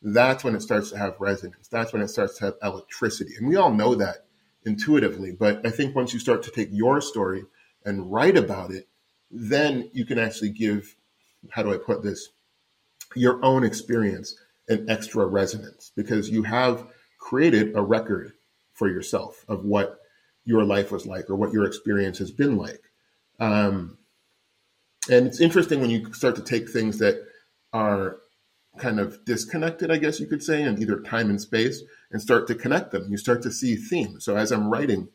that's 0.00 0.44
when 0.44 0.54
it 0.54 0.62
starts 0.62 0.90
to 0.90 0.98
have 0.98 1.16
resonance. 1.18 1.68
That's 1.68 1.92
when 1.92 2.02
it 2.02 2.08
starts 2.08 2.38
to 2.38 2.46
have 2.46 2.54
electricity. 2.62 3.32
And 3.36 3.48
we 3.48 3.56
all 3.56 3.72
know 3.72 3.96
that 3.96 4.26
intuitively. 4.64 5.32
But 5.32 5.66
I 5.66 5.70
think 5.70 5.96
once 5.96 6.14
you 6.14 6.20
start 6.20 6.44
to 6.44 6.50
take 6.50 6.68
your 6.70 7.00
story 7.00 7.44
and 7.84 8.10
write 8.10 8.36
about 8.36 8.70
it, 8.70 8.88
then 9.30 9.90
you 9.92 10.04
can 10.04 10.18
actually 10.18 10.50
give, 10.50 10.96
how 11.50 11.62
do 11.62 11.72
I 11.72 11.76
put 11.76 12.02
this, 12.02 12.28
your 13.14 13.44
own 13.44 13.64
experience 13.64 14.36
an 14.68 14.88
extra 14.88 15.26
resonance 15.26 15.92
because 15.96 16.30
you 16.30 16.42
have 16.42 16.86
created 17.18 17.74
a 17.76 17.82
record 17.82 18.32
for 18.74 18.88
yourself 18.88 19.44
of 19.48 19.64
what 19.64 19.98
your 20.44 20.64
life 20.64 20.92
was 20.92 21.06
like 21.06 21.28
or 21.28 21.36
what 21.36 21.52
your 21.52 21.64
experience 21.64 22.18
has 22.18 22.30
been 22.30 22.56
like. 22.56 22.82
Um, 23.40 23.98
and 25.10 25.26
it's 25.26 25.40
interesting 25.40 25.80
when 25.80 25.90
you 25.90 26.12
start 26.12 26.36
to 26.36 26.42
take 26.42 26.68
things 26.68 26.98
that 26.98 27.24
are 27.72 28.18
kind 28.78 29.00
of 29.00 29.24
disconnected, 29.24 29.90
I 29.90 29.98
guess 29.98 30.20
you 30.20 30.26
could 30.26 30.42
say, 30.42 30.62
in 30.62 30.80
either 30.80 31.00
time 31.00 31.30
and 31.30 31.40
space 31.40 31.82
and 32.10 32.20
start 32.22 32.46
to 32.48 32.54
connect 32.54 32.92
them. 32.92 33.10
You 33.10 33.16
start 33.16 33.42
to 33.42 33.50
see 33.50 33.76
themes. 33.76 34.24
So 34.24 34.36
as 34.36 34.52
I'm 34.52 34.70
writing, 34.70 35.08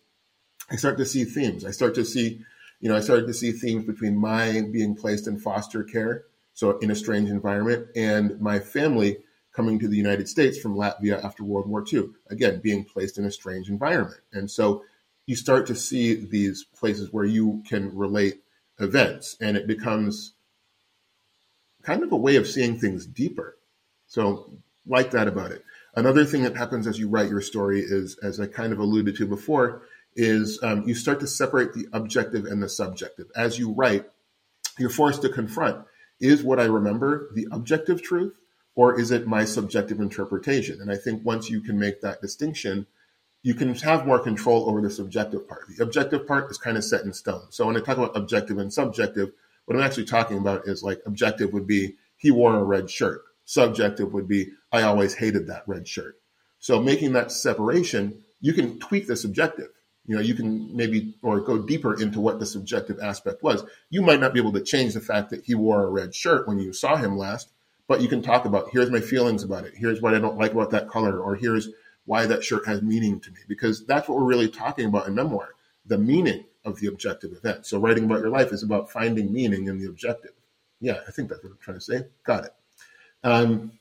I 0.70 0.76
start 0.76 0.98
to 0.98 1.06
see 1.06 1.24
themes. 1.24 1.66
I 1.66 1.72
start 1.72 1.96
to 1.96 2.06
see 2.06 2.42
you 2.80 2.90
know, 2.90 2.96
I 2.96 3.02
started 3.02 3.28
to 3.28 3.34
see 3.34 3.52
themes 3.52 3.86
between 3.86 4.18
my 4.18 4.62
being 4.72 4.96
placed 4.96 5.28
in 5.28 5.40
foster 5.40 5.84
care, 5.84 6.26
so 6.54 6.78
in 6.80 6.92
a 6.92 6.96
strange 6.96 7.30
environment, 7.30 7.88
and 7.96 8.40
my 8.40 8.60
family 8.60 9.18
coming 9.54 9.80
to 9.80 9.88
the 9.88 9.98
United 9.98 10.28
States 10.28 10.60
from 10.60 10.76
Latvia 10.76 11.24
after 11.24 11.44
World 11.44 11.68
War 11.68 11.84
II, 11.92 12.10
again, 12.30 12.60
being 12.60 12.84
placed 12.84 13.18
in 13.18 13.26
a 13.26 13.32
strange 13.32 13.70
environment. 13.70 14.20
And 14.34 14.50
so 14.50 14.84
you 15.26 15.36
start 15.36 15.68
to 15.68 15.76
see 15.76 16.16
these 16.16 16.64
places 16.64 17.14
where 17.14 17.26
you 17.26 17.64
can 17.68 17.96
relate 17.96 18.42
events, 18.80 19.38
and 19.40 19.56
it 19.56 19.68
becomes 19.68 20.34
kind 21.84 22.04
of 22.04 22.12
a 22.12 22.18
way 22.18 22.36
of 22.36 22.48
seeing 22.48 22.80
things 22.80 23.06
deeper. 23.06 23.58
So, 24.08 24.52
like 24.86 25.12
that 25.12 25.28
about 25.28 25.52
it. 25.52 25.64
Another 25.96 26.26
thing 26.26 26.44
that 26.44 26.58
happens 26.58 26.88
as 26.88 27.00
you 27.00 27.08
write 27.08 27.30
your 27.30 27.42
story 27.42 27.82
is, 27.82 28.18
as 28.24 28.40
I 28.40 28.48
kind 28.48 28.74
of 28.74 28.80
alluded 28.80 29.16
to 29.18 29.28
before, 29.28 29.84
is 30.16 30.60
um, 30.64 30.88
you 30.88 30.96
start 30.96 31.20
to 31.20 31.28
separate 31.28 31.74
the 31.74 31.88
objective 31.94 32.46
and 32.46 32.62
the 32.62 32.70
subjective. 32.70 33.28
As 33.36 33.58
you 33.58 33.72
write, 33.72 34.06
you're 34.78 34.90
forced 34.90 35.22
to 35.22 35.30
confront 35.30 35.86
is 36.20 36.44
what 36.44 36.60
I 36.60 36.66
remember 36.66 37.30
the 37.34 37.48
objective 37.52 38.02
truth 38.02 38.34
or 38.76 39.00
is 39.00 39.12
it 39.12 39.28
my 39.28 39.46
subjective 39.46 40.00
interpretation? 40.00 40.82
And 40.82 40.92
I 40.92 40.96
think 40.96 41.26
once 41.26 41.50
you 41.50 41.62
can 41.62 41.78
make 41.78 42.02
that 42.02 42.22
distinction, 42.22 42.88
you 43.44 43.54
can 43.54 43.76
have 43.76 44.08
more 44.08 44.20
control 44.20 44.70
over 44.70 44.82
the 44.82 44.90
subjective 44.90 45.48
part. 45.48 45.66
The 45.68 45.84
objective 45.84 46.26
part 46.26 46.50
is 46.50 46.58
kind 46.58 46.78
of 46.78 46.84
set 46.84 47.04
in 47.04 47.14
stone. 47.14 47.48
So 47.50 47.66
when 47.66 47.76
I 47.76 47.82
talk 47.82 47.98
about 47.98 48.16
objective 48.16 48.58
and 48.58 48.74
subjective, 48.74 49.32
what 49.66 49.78
I'm 49.78 49.84
actually 49.84 50.06
talking 50.06 50.38
about 50.38 50.68
is 50.68 50.82
like 50.82 51.02
objective 51.06 51.54
would 51.54 51.68
be 51.68 51.96
he 52.18 52.32
wore 52.32 52.56
a 52.56 52.64
red 52.64 52.90
shirt. 52.90 53.22
Subjective 53.46 54.14
would 54.14 54.28
be 54.28 54.52
I 54.72 54.84
always 54.84 55.14
hated 55.14 55.48
that 55.48 55.64
red 55.68 55.88
shirt. 55.88 56.16
So 56.60 56.82
making 56.82 57.14
that 57.14 57.32
separation, 57.32 58.24
you 58.40 58.54
can 58.54 58.80
tweak 58.80 59.08
the 59.08 59.18
subjective 59.18 59.70
you 60.06 60.16
know 60.16 60.22
you 60.22 60.34
can 60.34 60.76
maybe 60.76 61.16
or 61.22 61.40
go 61.40 61.58
deeper 61.58 62.00
into 62.02 62.20
what 62.20 62.40
the 62.40 62.46
subjective 62.46 63.00
aspect 63.00 63.44
was 63.44 63.64
you 63.90 64.02
might 64.02 64.20
not 64.20 64.34
be 64.34 64.40
able 64.40 64.54
to 64.54 64.62
change 64.62 64.94
the 64.94 65.02
fact 65.02 65.30
that 65.30 65.44
he 65.46 65.56
wore 65.56 65.84
a 65.84 65.90
red 65.90 66.14
shirt 66.14 66.48
when 66.48 66.60
you 66.60 66.74
saw 66.74 66.96
him 66.96 67.18
last 67.18 67.50
but 67.88 68.02
you 68.02 68.08
can 68.08 68.22
talk 68.22 68.46
about 68.46 68.70
here's 68.72 68.92
my 68.92 69.02
feelings 69.02 69.44
about 69.44 69.66
it 69.66 69.74
here's 69.76 70.02
what 70.02 70.14
i 70.14 70.20
don't 70.20 70.38
like 70.38 70.52
about 70.52 70.72
that 70.72 70.88
color 70.90 71.20
or 71.20 71.36
here's 71.36 71.70
why 72.06 72.26
that 72.26 72.44
shirt 72.44 72.66
has 72.68 72.82
meaning 72.82 73.20
to 73.20 73.32
me 73.32 73.40
because 73.48 73.86
that's 73.86 74.08
what 74.10 74.18
we're 74.18 74.26
really 74.26 74.50
talking 74.50 74.86
about 74.86 75.08
in 75.08 75.16
memoir 75.16 75.50
the 75.86 75.98
meaning 75.98 76.44
of 76.66 76.80
the 76.80 76.88
objective 76.88 77.32
event 77.32 77.66
so 77.66 77.80
writing 77.80 78.06
about 78.06 78.20
your 78.20 78.30
life 78.30 78.52
is 78.52 78.64
about 78.64 78.92
finding 78.92 79.32
meaning 79.32 79.68
in 79.68 79.80
the 79.80 79.88
objective 79.88 80.32
Yeah, 80.84 81.00
I 81.08 81.12
think 81.12 81.30
that's 81.30 81.42
what 81.42 81.52
I'm 81.52 81.58
trying 81.62 81.78
to 81.78 81.82
say. 81.82 82.08
Got 82.26 82.46
it. 82.46 82.54
Um, 83.24 83.80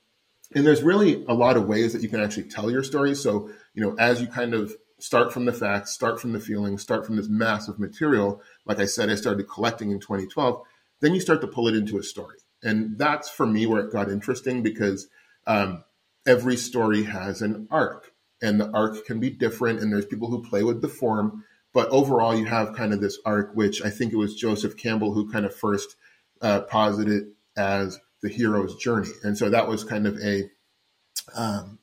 and 0.55 0.65
there's 0.65 0.85
really 0.85 1.25
a 1.27 1.35
lot 1.35 1.57
of 1.57 1.67
ways 1.67 1.93
that 1.93 2.03
you 2.03 2.09
can 2.09 2.21
actually 2.21 2.45
tell 2.45 2.71
your 2.71 2.85
story. 2.85 3.17
So, 3.17 3.51
you 3.75 3.83
know, 3.83 3.97
as 3.99 4.21
you 4.21 4.29
kind 4.29 4.55
of 4.55 4.77
start 5.03 5.33
from 5.33 5.45
the 5.47 5.53
facts, 5.53 5.91
start 5.91 6.21
from 6.21 6.33
the 6.33 6.41
feelings, 6.41 6.81
start 6.81 7.05
from 7.05 7.17
this 7.17 7.29
mass 7.29 7.67
of 7.67 7.79
material, 7.79 8.41
like 8.65 8.79
I 8.79 8.85
said, 8.85 9.11
I 9.11 9.17
started 9.17 9.49
collecting 9.49 9.91
in 9.91 9.99
2012, 9.99 10.63
then 11.01 11.13
you 11.13 11.21
start 11.21 11.41
to 11.41 11.49
pull 11.49 11.67
it 11.67 11.75
into 11.75 11.99
a 11.99 12.03
story. 12.05 12.37
And 12.63 12.97
that's 12.97 13.29
for 13.29 13.45
me 13.45 13.67
where 13.67 13.85
it 13.85 13.93
got 13.93 14.09
interesting 14.09 14.63
because 14.63 15.09
um, 15.47 15.83
every 16.25 16.57
story 16.57 17.03
has 17.03 17.43
an 17.43 17.67
arc, 17.71 18.13
and 18.41 18.61
the 18.61 18.71
arc 18.71 19.05
can 19.05 19.19
be 19.19 19.29
different. 19.29 19.81
And 19.81 19.93
there's 19.93 20.07
people 20.07 20.29
who 20.29 20.45
play 20.45 20.63
with 20.63 20.81
the 20.81 20.89
form, 20.89 21.45
but 21.75 21.89
overall, 21.89 22.37
you 22.37 22.45
have 22.45 22.77
kind 22.77 22.93
of 22.93 23.01
this 23.01 23.19
arc, 23.27 23.51
which 23.55 23.83
I 23.83 23.91
think 23.91 24.13
it 24.13 24.17
was 24.17 24.37
Joseph 24.37 24.77
Campbell 24.77 25.13
who 25.13 25.33
kind 25.33 25.45
of 25.45 25.55
first 25.55 25.97
uh, 26.41 26.61
posited 26.61 27.33
as 27.57 27.99
the 28.23 28.29
hero's 28.29 28.77
journey. 28.77 29.11
And 29.25 29.37
so 29.37 29.51
that 29.51 29.67
was 29.67 29.83
kind 29.83 30.07
of 30.07 30.17
a, 30.19 30.49
um, 31.35 31.81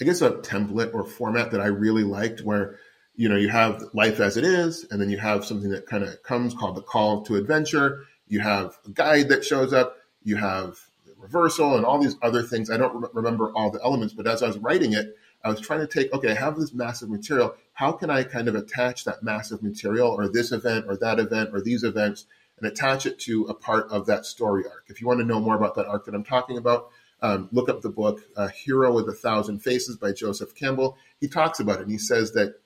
I 0.00 0.04
guess, 0.04 0.20
a 0.20 0.30
template 0.30 0.94
or 0.94 1.04
format 1.04 1.52
that 1.52 1.60
I 1.60 1.66
really 1.66 2.04
liked, 2.04 2.40
where 2.40 2.78
you 3.14 3.28
know 3.28 3.36
you 3.36 3.48
have 3.48 3.82
life 3.94 4.20
as 4.20 4.36
it 4.36 4.44
is, 4.44 4.86
and 4.90 5.00
then 5.00 5.10
you 5.10 5.18
have 5.18 5.44
something 5.44 5.70
that 5.70 5.86
kind 5.86 6.04
of 6.04 6.22
comes 6.22 6.54
called 6.54 6.76
the 6.76 6.82
call 6.82 7.24
to 7.24 7.36
adventure. 7.36 8.04
You 8.28 8.40
have 8.40 8.76
a 8.84 8.90
guide 8.90 9.28
that 9.28 9.44
shows 9.44 9.72
up. 9.72 9.96
You 10.22 10.36
have 10.36 10.78
reversal 11.18 11.76
and 11.76 11.84
all 11.84 11.98
these 11.98 12.16
other 12.22 12.42
things. 12.42 12.70
I 12.70 12.76
don't 12.76 13.02
re- 13.02 13.08
remember 13.12 13.50
all 13.52 13.70
the 13.70 13.82
elements, 13.82 14.14
but 14.14 14.26
as 14.26 14.42
I 14.42 14.48
was 14.48 14.58
writing 14.58 14.92
it, 14.92 15.16
I 15.42 15.50
was 15.50 15.60
trying 15.60 15.80
to 15.80 15.86
take, 15.86 16.12
okay, 16.12 16.32
I 16.32 16.34
have 16.34 16.56
this 16.56 16.72
massive 16.72 17.08
material. 17.08 17.54
How 17.72 17.92
can 17.92 18.10
I 18.10 18.24
kind 18.24 18.48
of 18.48 18.54
attach 18.54 19.04
that 19.04 19.22
massive 19.22 19.62
material 19.62 20.08
or 20.08 20.28
this 20.28 20.52
event 20.52 20.86
or 20.88 20.96
that 20.98 21.18
event 21.18 21.50
or 21.52 21.60
these 21.60 21.84
events 21.84 22.26
and 22.58 22.66
attach 22.66 23.06
it 23.06 23.18
to 23.20 23.44
a 23.44 23.54
part 23.54 23.88
of 23.90 24.06
that 24.06 24.26
story 24.26 24.64
arc? 24.64 24.84
If 24.88 25.00
you 25.00 25.06
want 25.06 25.20
to 25.20 25.26
know 25.26 25.40
more 25.40 25.56
about 25.56 25.74
that 25.76 25.86
arc 25.86 26.06
that 26.06 26.14
I'm 26.14 26.24
talking 26.24 26.58
about, 26.58 26.90
um, 27.22 27.48
look 27.52 27.68
up 27.68 27.80
the 27.80 27.88
book 27.88 28.20
uh, 28.36 28.48
Hero 28.48 28.92
with 28.92 29.08
a 29.08 29.14
Thousand 29.14 29.60
Faces 29.60 29.96
by 29.96 30.12
Joseph 30.12 30.54
Campbell. 30.54 30.96
He 31.20 31.28
talks 31.28 31.60
about 31.60 31.78
it 31.78 31.82
and 31.82 31.90
he 31.90 31.98
says 31.98 32.32
that 32.32 32.60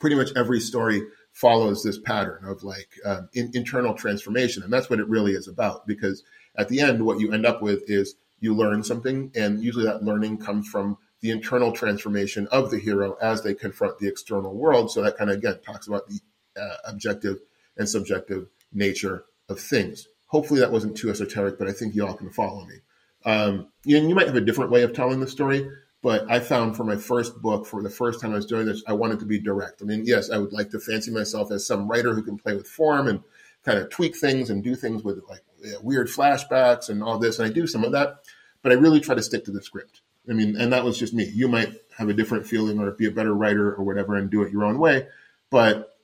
pretty 0.00 0.16
much 0.16 0.30
every 0.34 0.60
story 0.60 1.02
follows 1.32 1.82
this 1.82 1.98
pattern 1.98 2.44
of 2.44 2.62
like 2.62 2.88
um, 3.04 3.28
in, 3.34 3.50
internal 3.54 3.94
transformation. 3.94 4.62
And 4.62 4.72
that's 4.72 4.90
what 4.90 5.00
it 5.00 5.08
really 5.08 5.32
is 5.32 5.48
about 5.48 5.86
because 5.86 6.22
at 6.56 6.68
the 6.68 6.80
end, 6.80 7.04
what 7.04 7.20
you 7.20 7.32
end 7.32 7.46
up 7.46 7.62
with 7.62 7.88
is 7.88 8.14
you 8.40 8.54
learn 8.54 8.82
something, 8.82 9.30
and 9.34 9.62
usually 9.62 9.84
that 9.84 10.02
learning 10.02 10.38
comes 10.38 10.68
from 10.68 10.98
the 11.20 11.30
internal 11.30 11.72
transformation 11.72 12.48
of 12.48 12.70
the 12.70 12.78
hero 12.78 13.16
as 13.22 13.42
they 13.42 13.54
confront 13.54 13.98
the 13.98 14.08
external 14.08 14.54
world. 14.54 14.90
So 14.90 15.02
that 15.02 15.16
kind 15.16 15.30
of 15.30 15.38
again 15.38 15.60
talks 15.64 15.86
about 15.86 16.08
the 16.08 16.20
uh, 16.60 16.76
objective 16.84 17.38
and 17.76 17.88
subjective 17.88 18.48
nature 18.72 19.24
of 19.48 19.60
things. 19.60 20.08
Hopefully 20.26 20.60
that 20.60 20.72
wasn't 20.72 20.96
too 20.96 21.10
esoteric, 21.10 21.58
but 21.58 21.68
I 21.68 21.72
think 21.72 21.94
you 21.94 22.06
all 22.06 22.14
can 22.14 22.30
follow 22.30 22.64
me. 22.66 22.76
Um, 23.24 23.68
you, 23.84 23.98
you 23.98 24.14
might 24.14 24.26
have 24.26 24.36
a 24.36 24.40
different 24.40 24.70
way 24.70 24.82
of 24.82 24.92
telling 24.92 25.20
the 25.20 25.28
story, 25.28 25.68
but 26.02 26.28
I 26.30 26.40
found 26.40 26.76
for 26.76 26.84
my 26.84 26.96
first 26.96 27.40
book, 27.40 27.66
for 27.66 27.82
the 27.82 27.90
first 27.90 28.20
time 28.20 28.32
I 28.32 28.36
was 28.36 28.46
doing 28.46 28.66
this, 28.66 28.82
I 28.86 28.92
wanted 28.92 29.20
to 29.20 29.26
be 29.26 29.38
direct. 29.38 29.82
I 29.82 29.84
mean, 29.84 30.02
yes, 30.04 30.30
I 30.30 30.38
would 30.38 30.52
like 30.52 30.70
to 30.70 30.80
fancy 30.80 31.10
myself 31.10 31.50
as 31.52 31.66
some 31.66 31.88
writer 31.88 32.14
who 32.14 32.22
can 32.22 32.36
play 32.36 32.54
with 32.54 32.66
form 32.66 33.06
and 33.08 33.20
kind 33.64 33.78
of 33.78 33.90
tweak 33.90 34.16
things 34.16 34.50
and 34.50 34.64
do 34.64 34.74
things 34.74 35.04
with 35.04 35.22
like 35.28 35.42
weird 35.82 36.08
flashbacks 36.08 36.88
and 36.88 37.02
all 37.02 37.18
this. 37.18 37.38
And 37.38 37.48
I 37.48 37.52
do 37.52 37.66
some 37.66 37.84
of 37.84 37.92
that, 37.92 38.24
but 38.62 38.72
I 38.72 38.76
really 38.76 39.00
try 39.00 39.14
to 39.14 39.22
stick 39.22 39.44
to 39.44 39.52
the 39.52 39.62
script. 39.62 40.00
I 40.28 40.32
mean, 40.32 40.56
and 40.56 40.72
that 40.72 40.84
was 40.84 40.98
just 40.98 41.14
me. 41.14 41.24
You 41.24 41.48
might 41.48 41.72
have 41.96 42.08
a 42.08 42.14
different 42.14 42.46
feeling 42.46 42.78
or 42.78 42.90
be 42.92 43.06
a 43.06 43.12
better 43.12 43.34
writer 43.34 43.74
or 43.74 43.84
whatever 43.84 44.16
and 44.16 44.30
do 44.30 44.42
it 44.42 44.52
your 44.52 44.64
own 44.64 44.78
way. 44.78 45.08
But 45.50 45.96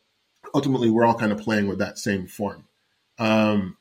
ultimately, 0.54 0.90
we're 0.90 1.06
all 1.06 1.14
kind 1.14 1.32
of 1.32 1.38
playing 1.38 1.66
with 1.66 1.78
that 1.78 1.98
same 1.98 2.26
form. 2.26 2.66
Um, 3.18 3.77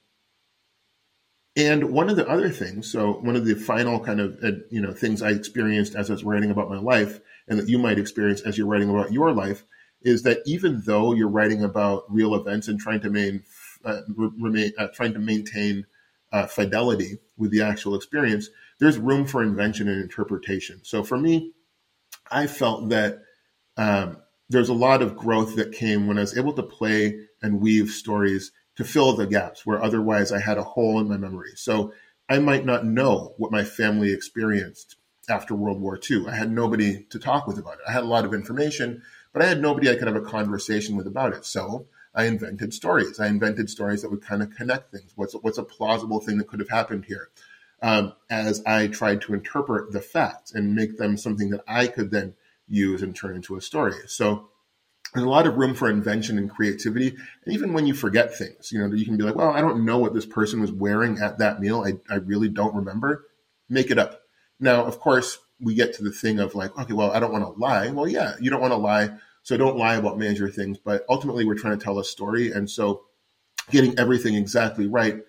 and 1.57 1.91
one 1.91 2.07
of 2.07 2.15
the 2.15 2.29
other 2.29 2.51
things, 2.51 2.89
so 2.89 3.13
one 3.13 3.35
of 3.35 3.45
the 3.45 3.55
final 3.55 3.99
kind 3.99 4.21
of 4.21 4.37
uh, 4.43 4.51
you 4.69 4.79
know 4.79 4.93
things 4.93 5.23
I 5.23 5.31
experienced 5.31 5.95
as 5.95 6.09
I 6.09 6.13
was 6.13 6.23
writing 6.23 6.51
about 6.51 6.69
my 6.69 6.79
life, 6.79 7.19
and 7.47 7.57
that 7.57 7.67
you 7.67 7.79
might 7.79 7.97
experience 7.97 8.41
as 8.41 8.57
you're 8.57 8.67
writing 8.67 8.91
about 8.91 9.11
your 9.11 9.33
life, 9.33 9.65
is 10.03 10.21
that 10.21 10.41
even 10.45 10.83
though 10.85 11.13
you're 11.13 11.27
writing 11.27 11.63
about 11.63 12.03
real 12.09 12.35
events 12.35 12.67
and 12.67 12.79
trying 12.79 13.01
to 13.01 13.09
main, 13.09 13.43
uh, 13.83 14.01
remain, 14.15 14.71
uh, 14.77 14.87
trying 14.93 15.13
to 15.13 15.19
maintain 15.19 15.87
uh, 16.31 16.45
fidelity 16.45 17.17
with 17.37 17.49
the 17.49 17.63
actual 17.63 17.95
experience, 17.95 18.49
there's 18.79 18.99
room 18.99 19.25
for 19.25 19.41
invention 19.41 19.87
and 19.87 19.99
interpretation. 19.99 20.79
So 20.83 21.03
for 21.03 21.17
me, 21.17 21.53
I 22.29 22.45
felt 22.45 22.89
that 22.89 23.23
um, 23.77 24.17
there's 24.49 24.69
a 24.69 24.73
lot 24.73 25.01
of 25.01 25.17
growth 25.17 25.55
that 25.55 25.71
came 25.71 26.05
when 26.05 26.19
I 26.19 26.21
was 26.21 26.37
able 26.37 26.53
to 26.53 26.63
play 26.63 27.19
and 27.41 27.61
weave 27.61 27.89
stories 27.89 28.51
to 28.77 28.83
fill 28.83 29.15
the 29.15 29.27
gaps 29.27 29.65
where 29.65 29.83
otherwise 29.83 30.31
I 30.31 30.39
had 30.39 30.57
a 30.57 30.63
hole 30.63 30.99
in 30.99 31.09
my 31.09 31.17
memory. 31.17 31.51
So 31.55 31.93
I 32.29 32.39
might 32.39 32.65
not 32.65 32.85
know 32.85 33.33
what 33.37 33.51
my 33.51 33.63
family 33.63 34.13
experienced 34.13 34.95
after 35.29 35.55
World 35.55 35.81
War 35.81 35.99
II. 36.09 36.27
I 36.27 36.35
had 36.35 36.51
nobody 36.51 37.03
to 37.09 37.19
talk 37.19 37.47
with 37.47 37.57
about 37.57 37.75
it. 37.75 37.81
I 37.87 37.91
had 37.91 38.03
a 38.03 38.07
lot 38.07 38.25
of 38.25 38.33
information, 38.33 39.01
but 39.33 39.41
I 39.41 39.45
had 39.45 39.61
nobody 39.61 39.89
I 39.89 39.95
could 39.95 40.07
have 40.07 40.15
a 40.15 40.21
conversation 40.21 40.95
with 40.95 41.07
about 41.07 41.33
it. 41.33 41.45
So 41.45 41.87
I 42.13 42.25
invented 42.25 42.73
stories. 42.73 43.19
I 43.19 43.27
invented 43.27 43.69
stories 43.69 44.01
that 44.01 44.11
would 44.11 44.21
kind 44.21 44.41
of 44.41 44.55
connect 44.55 44.91
things. 44.91 45.11
What's 45.15 45.33
what's 45.33 45.57
a 45.57 45.63
plausible 45.63 46.19
thing 46.19 46.37
that 46.37 46.47
could 46.47 46.59
have 46.59 46.69
happened 46.69 47.05
here? 47.05 47.29
Um, 47.81 48.13
as 48.29 48.63
I 48.65 48.87
tried 48.87 49.21
to 49.21 49.33
interpret 49.33 49.91
the 49.91 50.01
facts 50.01 50.51
and 50.53 50.73
make 50.73 50.97
them 50.97 51.15
something 51.15 51.51
that 51.51 51.63
I 51.67 51.87
could 51.87 52.09
then 52.09 52.33
use 52.67 53.03
and 53.03 53.15
turn 53.15 53.35
into 53.35 53.55
a 53.55 53.61
story. 53.61 53.93
So 54.07 54.49
there's 55.13 55.25
a 55.25 55.29
lot 55.29 55.47
of 55.47 55.55
room 55.55 55.73
for 55.73 55.89
invention 55.89 56.37
and 56.37 56.49
creativity. 56.49 57.09
And 57.09 57.53
even 57.53 57.73
when 57.73 57.87
you 57.87 57.93
forget 57.93 58.35
things, 58.35 58.71
you 58.71 58.79
know, 58.79 58.93
you 58.93 59.05
can 59.05 59.17
be 59.17 59.23
like, 59.23 59.35
well, 59.35 59.51
I 59.51 59.61
don't 59.61 59.85
know 59.85 59.97
what 59.97 60.13
this 60.13 60.25
person 60.25 60.61
was 60.61 60.71
wearing 60.71 61.19
at 61.19 61.39
that 61.39 61.59
meal. 61.59 61.83
I, 61.85 61.93
I 62.13 62.17
really 62.17 62.49
don't 62.49 62.75
remember. 62.75 63.25
Make 63.69 63.89
it 63.89 63.99
up. 63.99 64.21
Now, 64.59 64.85
of 64.85 64.99
course, 64.99 65.39
we 65.59 65.75
get 65.75 65.93
to 65.93 66.03
the 66.03 66.11
thing 66.11 66.39
of 66.39 66.55
like, 66.55 66.77
okay, 66.77 66.93
well, 66.93 67.11
I 67.11 67.19
don't 67.19 67.31
want 67.31 67.45
to 67.45 67.59
lie. 67.59 67.89
Well, 67.89 68.07
yeah, 68.07 68.35
you 68.39 68.49
don't 68.49 68.61
want 68.61 68.73
to 68.73 68.77
lie 68.77 69.11
so 69.47 69.55
don't 69.55 69.77
lie 69.77 69.95
about 69.95 70.17
major 70.17 70.49
things, 70.49 70.77
but 70.77 71.05
ultimately 71.07 71.45
we're 71.45 71.55
trying 71.55 71.79
to 71.79 71.81
tell 71.81 71.99
a 71.99 72.03
story. 72.03 72.51
And 72.51 72.69
so 72.69 73.03
getting 73.71 73.97
everything 73.97 74.35
exactly 74.35 74.87
right 74.87 75.21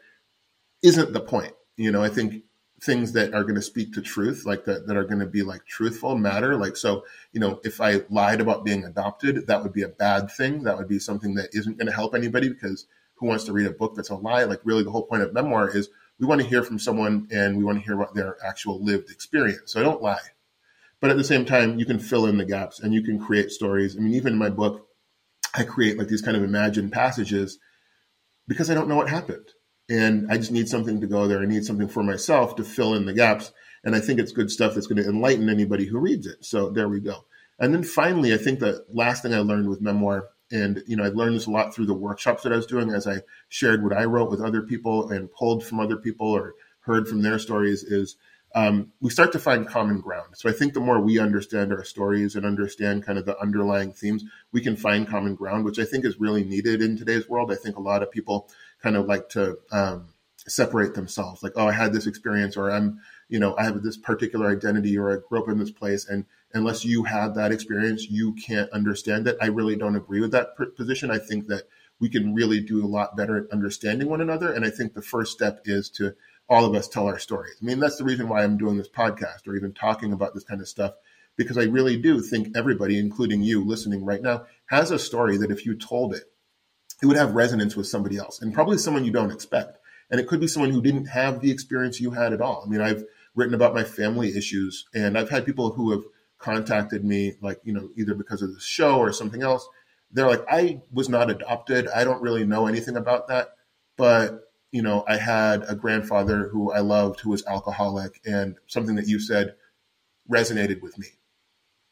isn't 0.83 1.13
the 1.13 1.21
point. 1.21 1.53
You 1.77 1.93
know, 1.93 2.03
I 2.03 2.09
think 2.09 2.43
things 2.81 3.13
that 3.13 3.35
are 3.35 3.43
going 3.43 3.57
to 3.57 3.63
speak 3.63 3.93
to 3.93 4.01
truth, 4.01 4.45
like 4.47 4.65
that, 4.65 4.87
that 4.87 4.97
are 4.97 5.05
going 5.05 5.19
to 5.19 5.27
be 5.27 5.43
like 5.43 5.65
truthful 5.67 6.17
matter. 6.17 6.57
Like, 6.57 6.77
so, 6.77 7.05
you 7.33 7.41
know, 7.41 7.61
if 7.65 7.81
I 7.81 8.03
lied 8.09 8.41
about 8.41 8.65
being 8.65 8.85
adopted, 8.85 9.47
that 9.47 9.63
would 9.63 9.73
be 9.73 9.83
a 9.83 9.89
bad 9.89 10.31
thing. 10.31 10.63
That 10.63 10.79
would 10.79 10.89
be 10.89 10.99
something 10.99 11.35
that 11.35 11.51
isn't 11.53 11.79
going 11.79 11.89
to 11.89 11.93
help 11.93 12.15
anybody 12.15 12.49
because 12.49 12.87
who 13.15 13.27
wants 13.27 13.45
to 13.45 13.53
read 13.53 13.67
a 13.67 13.73
book 13.73 13.97
that's 13.97 14.11
a 14.11 14.15
lie? 14.15 14.45
Like, 14.45 14.61
really, 14.65 14.85
the 14.85 14.93
whole 14.93 15.07
point 15.07 15.23
of 15.23 15.33
memoir 15.33 15.69
is 15.69 15.89
we 16.21 16.27
want 16.27 16.41
to 16.41 16.47
hear 16.47 16.63
from 16.63 16.79
someone 16.79 17.29
and 17.33 17.57
we 17.57 17.65
want 17.65 17.79
to 17.79 17.85
hear 17.85 17.95
about 17.95 18.15
their 18.15 18.37
actual 18.45 18.83
lived 18.83 19.11
experience. 19.11 19.73
So 19.73 19.81
I 19.81 19.83
don't 19.83 20.03
lie. 20.03 20.21
But 21.01 21.11
at 21.11 21.17
the 21.17 21.25
same 21.25 21.45
time, 21.45 21.79
you 21.79 21.87
can 21.87 21.99
fill 21.99 22.27
in 22.27 22.39
the 22.39 22.45
gaps 22.45 22.81
and 22.81 22.93
you 22.93 23.03
can 23.03 23.19
create 23.19 23.51
stories. 23.51 23.97
I 23.97 24.01
mean, 24.01 24.15
even 24.15 24.33
in 24.33 24.39
my 24.39 24.51
book, 24.51 24.89
I 25.55 25.65
create 25.65 25.97
like 25.99 26.09
these 26.09 26.23
kind 26.23 26.37
of 26.37 26.43
imagined 26.43 26.93
passages 26.93 27.59
because 28.47 28.71
I 28.71 28.75
don't 28.75 28.89
know 28.89 28.97
what 28.97 29.09
happened. 29.09 29.49
And 29.89 30.31
I 30.31 30.37
just 30.37 30.53
need 30.53 30.69
something 30.69 31.01
to 31.01 31.07
go 31.07 31.27
there. 31.27 31.41
I 31.41 31.47
need 31.47 31.65
something 31.65 31.89
for 31.89 32.03
myself 32.03 32.57
to 32.57 32.65
fill 32.65 32.95
in 32.95 33.07
the 33.07 33.15
gaps. 33.15 33.53
And 33.85 33.95
I 33.95 34.01
think 34.01 34.21
it's 34.21 34.33
good 34.33 34.51
stuff 34.51 34.75
that's 34.75 34.87
going 34.87 35.03
to 35.03 35.09
enlighten 35.09 35.49
anybody 35.49 35.87
who 35.87 35.99
reads 35.99 36.27
it. 36.27 36.45
So 36.45 36.71
there 36.71 36.89
we 36.89 37.01
go. 37.01 37.25
And 37.59 37.75
then 37.75 37.83
finally, 37.83 38.35
I 38.35 38.37
think 38.37 38.61
the 38.61 38.85
last 38.93 39.23
thing 39.23 39.35
I 39.35 39.39
learned 39.39 39.69
with 39.69 39.81
memoir, 39.81 40.29
and 40.51 40.83
you 40.87 40.97
know, 40.97 41.05
I 41.05 41.09
learned 41.09 41.37
this 41.37 41.47
a 41.47 41.51
lot 41.51 41.75
through 41.75 41.87
the 41.87 41.95
workshops 41.95 42.43
that 42.43 42.53
I 42.53 42.57
was 42.57 42.67
doing 42.67 42.91
as 42.91 43.07
I 43.07 43.23
shared 43.49 43.83
what 43.83 43.97
I 43.97 44.05
wrote 44.05 44.31
with 44.31 44.41
other 44.41 44.63
people 44.63 45.11
and 45.11 45.33
pulled 45.33 45.65
from 45.65 45.81
other 45.81 45.97
people 45.97 46.29
or 46.29 46.55
heard 46.81 47.09
from 47.09 47.23
their 47.23 47.39
stories, 47.39 47.83
is 47.83 48.17
um, 48.55 48.93
we 49.01 49.11
start 49.11 49.33
to 49.33 49.39
find 49.39 49.69
common 49.69 50.01
ground. 50.01 50.35
So 50.35 50.49
I 50.49 50.53
think 50.53 50.73
the 50.73 50.81
more 50.81 51.01
we 51.01 51.19
understand 51.19 51.73
our 51.73 51.85
stories 51.85 52.35
and 52.35 52.47
understand 52.47 53.05
kind 53.05 53.19
of 53.19 53.27
the 53.27 53.39
underlying 53.39 53.93
themes, 53.93 54.25
we 54.53 54.63
can 54.63 54.77
find 54.77 55.07
common 55.07 55.35
ground, 55.35 55.65
which 55.65 55.79
I 55.79 55.85
think 55.85 56.05
is 56.05 56.19
really 56.19 56.45
needed 56.45 56.81
in 56.81 56.97
today's 56.97 57.29
world. 57.29 57.53
I 57.53 57.57
think 57.57 57.77
a 57.77 57.83
lot 57.83 58.03
of 58.03 58.11
people 58.11 58.49
kind 58.83 58.97
of 58.97 59.07
like 59.07 59.29
to 59.31 59.59
um, 59.73 60.09
separate 60.47 60.95
themselves, 60.95 61.43
like, 61.43 61.53
oh, 61.57 61.69
I 61.69 61.73
had 61.73 61.93
this 61.93 62.07
experience, 62.07 62.57
or 62.57 62.71
I'm, 62.71 63.01
you 63.29 63.39
know, 63.39 63.57
I 63.57 63.65
have 63.65 63.83
this 63.83 63.97
particular 63.97 64.51
identity, 64.51 64.97
or 64.97 65.13
I 65.13 65.21
grew 65.29 65.43
up 65.43 65.49
in 65.49 65.59
this 65.59 65.71
place, 65.71 66.09
and 66.09 66.25
unless 66.55 66.85
you 66.85 67.05
have 67.05 67.35
that 67.35 67.53
experience, 67.53 68.09
you 68.11 68.35
can't 68.35 68.71
understand 68.71 69.27
it. 69.29 69.37
I 69.41 69.47
really 69.47 69.77
don't 69.77 69.97
agree 69.97 70.21
with 70.21 70.33
that 70.33 70.57
position. 70.77 71.11
I 71.11 71.19
think 71.19 71.49
that 71.49 71.65
we 72.01 72.09
can 72.09 72.35
really 72.35 72.61
do 72.61 72.85
a 72.85 72.87
lot 72.87 73.17
better 73.17 73.37
at 73.37 73.51
understanding 73.51 74.09
one 74.09 74.21
another, 74.21 74.53
and 74.53 74.65
I 74.65 74.71
think 74.71 74.95
the 74.95 75.03
first 75.03 75.33
step 75.33 75.61
is 75.65 75.91
to 75.91 76.15
all 76.49 76.65
of 76.65 76.75
us 76.75 76.89
tell 76.89 77.07
our 77.07 77.19
stories. 77.19 77.57
I 77.61 77.65
mean, 77.67 77.79
that's 77.79 77.97
the 77.99 78.05
reason 78.05 78.29
why 78.29 78.43
I'm 78.43 78.57
doing 78.57 78.79
this 78.79 78.89
podcast 78.89 79.47
or 79.47 79.55
even 79.55 79.73
talking 79.73 80.13
about 80.13 80.33
this 80.33 80.45
kind 80.45 80.61
of 80.61 80.69
stuff, 80.69 80.95
because 81.37 81.59
I 81.59 81.65
really 81.65 82.01
do 82.01 82.23
think 82.23 82.57
everybody, 82.57 82.99
including 82.99 83.43
you 83.43 83.65
listening 83.65 84.05
right 84.05 84.23
now, 84.23 84.47
has 84.67 84.91
a 84.91 84.99
story 84.99 85.37
that 85.39 85.51
if 85.51 85.67
you 85.67 85.75
told 85.75 86.15
it, 86.15 86.23
it 87.03 87.07
would 87.07 87.17
have 87.17 87.35
resonance 87.35 87.77
with 87.77 87.87
somebody 87.87 88.17
else 88.17 88.41
and 88.41 88.55
probably 88.55 88.79
someone 88.79 89.05
you 89.05 89.13
don't 89.13 89.31
expect. 89.31 89.79
And 90.11 90.21
it 90.21 90.27
could 90.27 90.41
be 90.41 90.49
someone 90.49 90.71
who 90.71 90.83
didn't 90.83 91.07
have 91.07 91.41
the 91.41 91.51
experience 91.51 92.01
you 92.01 92.13
had 92.13 92.33
at 92.33 92.41
all. 92.41 92.63
I 92.65 92.69
mean, 92.69 92.81
I've 92.81 93.05
written 93.35 93.55
about 93.55 93.75
my 93.75 93.85
family 93.85 94.37
issues 94.37 94.87
and 94.95 95.19
I've 95.19 95.31
had 95.31 95.45
people 95.45 95.71
who 95.71 95.91
have 95.93 96.03
contacted 96.39 97.05
me, 97.05 97.35
like, 97.41 97.61
you 97.65 97.73
know, 97.73 97.91
either 97.97 98.15
because 98.15 98.43
of 98.43 98.55
the 98.55 98.61
show 98.61 98.99
or 98.99 99.13
something 99.13 99.43
else. 99.43 99.69
They're 100.11 100.29
like, 100.29 100.45
I 100.51 100.81
was 100.91 101.09
not 101.09 101.31
adopted. 101.31 101.89
I 101.89 102.05
don't 102.05 102.23
really 102.23 102.45
know 102.45 102.67
anything 102.67 102.97
about 102.97 103.29
that. 103.29 103.51
But 103.97 104.49
you 104.71 104.83
know, 104.83 105.05
I 105.09 105.17
had 105.17 105.65
a 105.69 105.75
grandfather 105.75 106.49
who 106.49 106.73
I 106.73 106.81
loved 106.81 107.21
who 107.21 107.31
was 107.31 107.45
alcoholic, 107.47 108.21
and 108.25 108.57
something 108.67 108.97
that 108.97 109.09
you 109.09 109.19
said 109.19 109.55
resonated 110.31 110.83
with 110.83 110.99
me. 110.99 111.07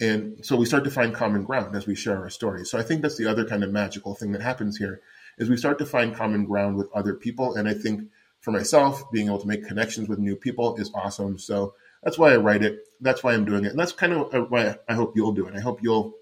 And 0.00 0.44
so 0.44 0.56
we 0.56 0.66
start 0.66 0.84
to 0.84 0.90
find 0.90 1.14
common 1.14 1.44
ground 1.44 1.74
as 1.74 1.86
we 1.86 1.94
share 1.94 2.18
our 2.18 2.30
stories. 2.30 2.70
So 2.70 2.78
I 2.78 2.82
think 2.82 3.00
that's 3.02 3.16
the 3.16 3.26
other 3.26 3.44
kind 3.44 3.64
of 3.64 3.70
magical 3.70 4.14
thing 4.14 4.32
that 4.32 4.42
happens 4.42 4.76
here 4.76 5.00
is 5.38 5.48
we 5.48 5.56
start 5.56 5.78
to 5.78 5.86
find 5.86 6.14
common 6.14 6.44
ground 6.44 6.76
with 6.76 6.92
other 6.94 7.14
people. 7.14 7.54
And 7.54 7.68
I 7.68 7.74
think 7.74 8.10
for 8.40 8.50
myself, 8.50 9.10
being 9.10 9.26
able 9.26 9.40
to 9.40 9.46
make 9.48 9.66
connections 9.66 10.08
with 10.08 10.18
new 10.18 10.36
people 10.36 10.76
is 10.76 10.90
awesome. 10.94 11.38
So 11.38 11.74
that's 12.02 12.18
why 12.18 12.32
I 12.32 12.36
write 12.36 12.62
it. 12.62 12.80
That's 13.00 13.22
why 13.22 13.32
I'm 13.32 13.44
doing 13.44 13.64
it. 13.64 13.70
And 13.70 13.78
that's 13.78 13.92
kind 13.92 14.12
of 14.12 14.50
why 14.50 14.76
I 14.88 14.94
hope 14.94 15.16
you'll 15.16 15.32
do 15.32 15.46
it. 15.46 15.56
I 15.56 15.60
hope 15.60 15.82
you'll 15.82 16.14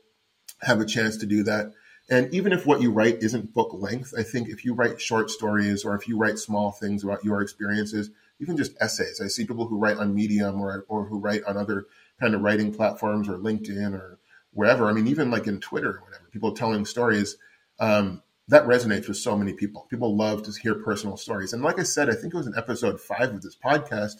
have 0.62 0.80
a 0.80 0.86
chance 0.86 1.16
to 1.18 1.26
do 1.26 1.42
that. 1.44 1.72
And 2.08 2.32
even 2.34 2.52
if 2.52 2.66
what 2.66 2.82
you 2.82 2.90
write 2.90 3.22
isn't 3.22 3.54
book 3.54 3.70
length, 3.72 4.14
I 4.16 4.22
think 4.22 4.48
if 4.48 4.64
you 4.64 4.74
write 4.74 5.00
short 5.00 5.30
stories 5.30 5.84
or 5.84 5.94
if 5.94 6.06
you 6.06 6.16
write 6.18 6.38
small 6.38 6.70
things 6.70 7.02
about 7.02 7.24
your 7.24 7.40
experiences, 7.40 8.10
even 8.40 8.56
just 8.56 8.76
essays. 8.80 9.20
I 9.20 9.28
see 9.28 9.46
people 9.46 9.66
who 9.66 9.78
write 9.78 9.98
on 9.98 10.14
Medium 10.14 10.60
or, 10.60 10.84
or 10.88 11.04
who 11.04 11.18
write 11.18 11.44
on 11.44 11.56
other 11.56 11.86
kind 12.20 12.34
of 12.34 12.42
writing 12.42 12.72
platforms 12.72 13.28
or 13.28 13.38
LinkedIn 13.38 13.92
or 13.92 14.18
wherever. 14.52 14.88
I 14.88 14.92
mean, 14.92 15.08
even 15.08 15.30
like 15.30 15.46
in 15.46 15.60
Twitter 15.60 15.90
or 15.90 16.02
whatever, 16.02 16.28
people 16.32 16.52
telling 16.52 16.84
stories. 16.84 17.36
Um, 17.78 18.22
that 18.48 18.66
resonates 18.66 19.08
with 19.08 19.16
so 19.16 19.36
many 19.36 19.54
people. 19.54 19.86
People 19.90 20.16
love 20.16 20.42
to 20.42 20.52
hear 20.60 20.74
personal 20.74 21.16
stories. 21.16 21.52
And 21.52 21.62
like 21.62 21.78
I 21.78 21.82
said, 21.82 22.10
I 22.10 22.14
think 22.14 22.34
it 22.34 22.36
was 22.36 22.46
in 22.46 22.56
episode 22.56 23.00
five 23.00 23.30
of 23.30 23.42
this 23.42 23.56
podcast. 23.56 24.16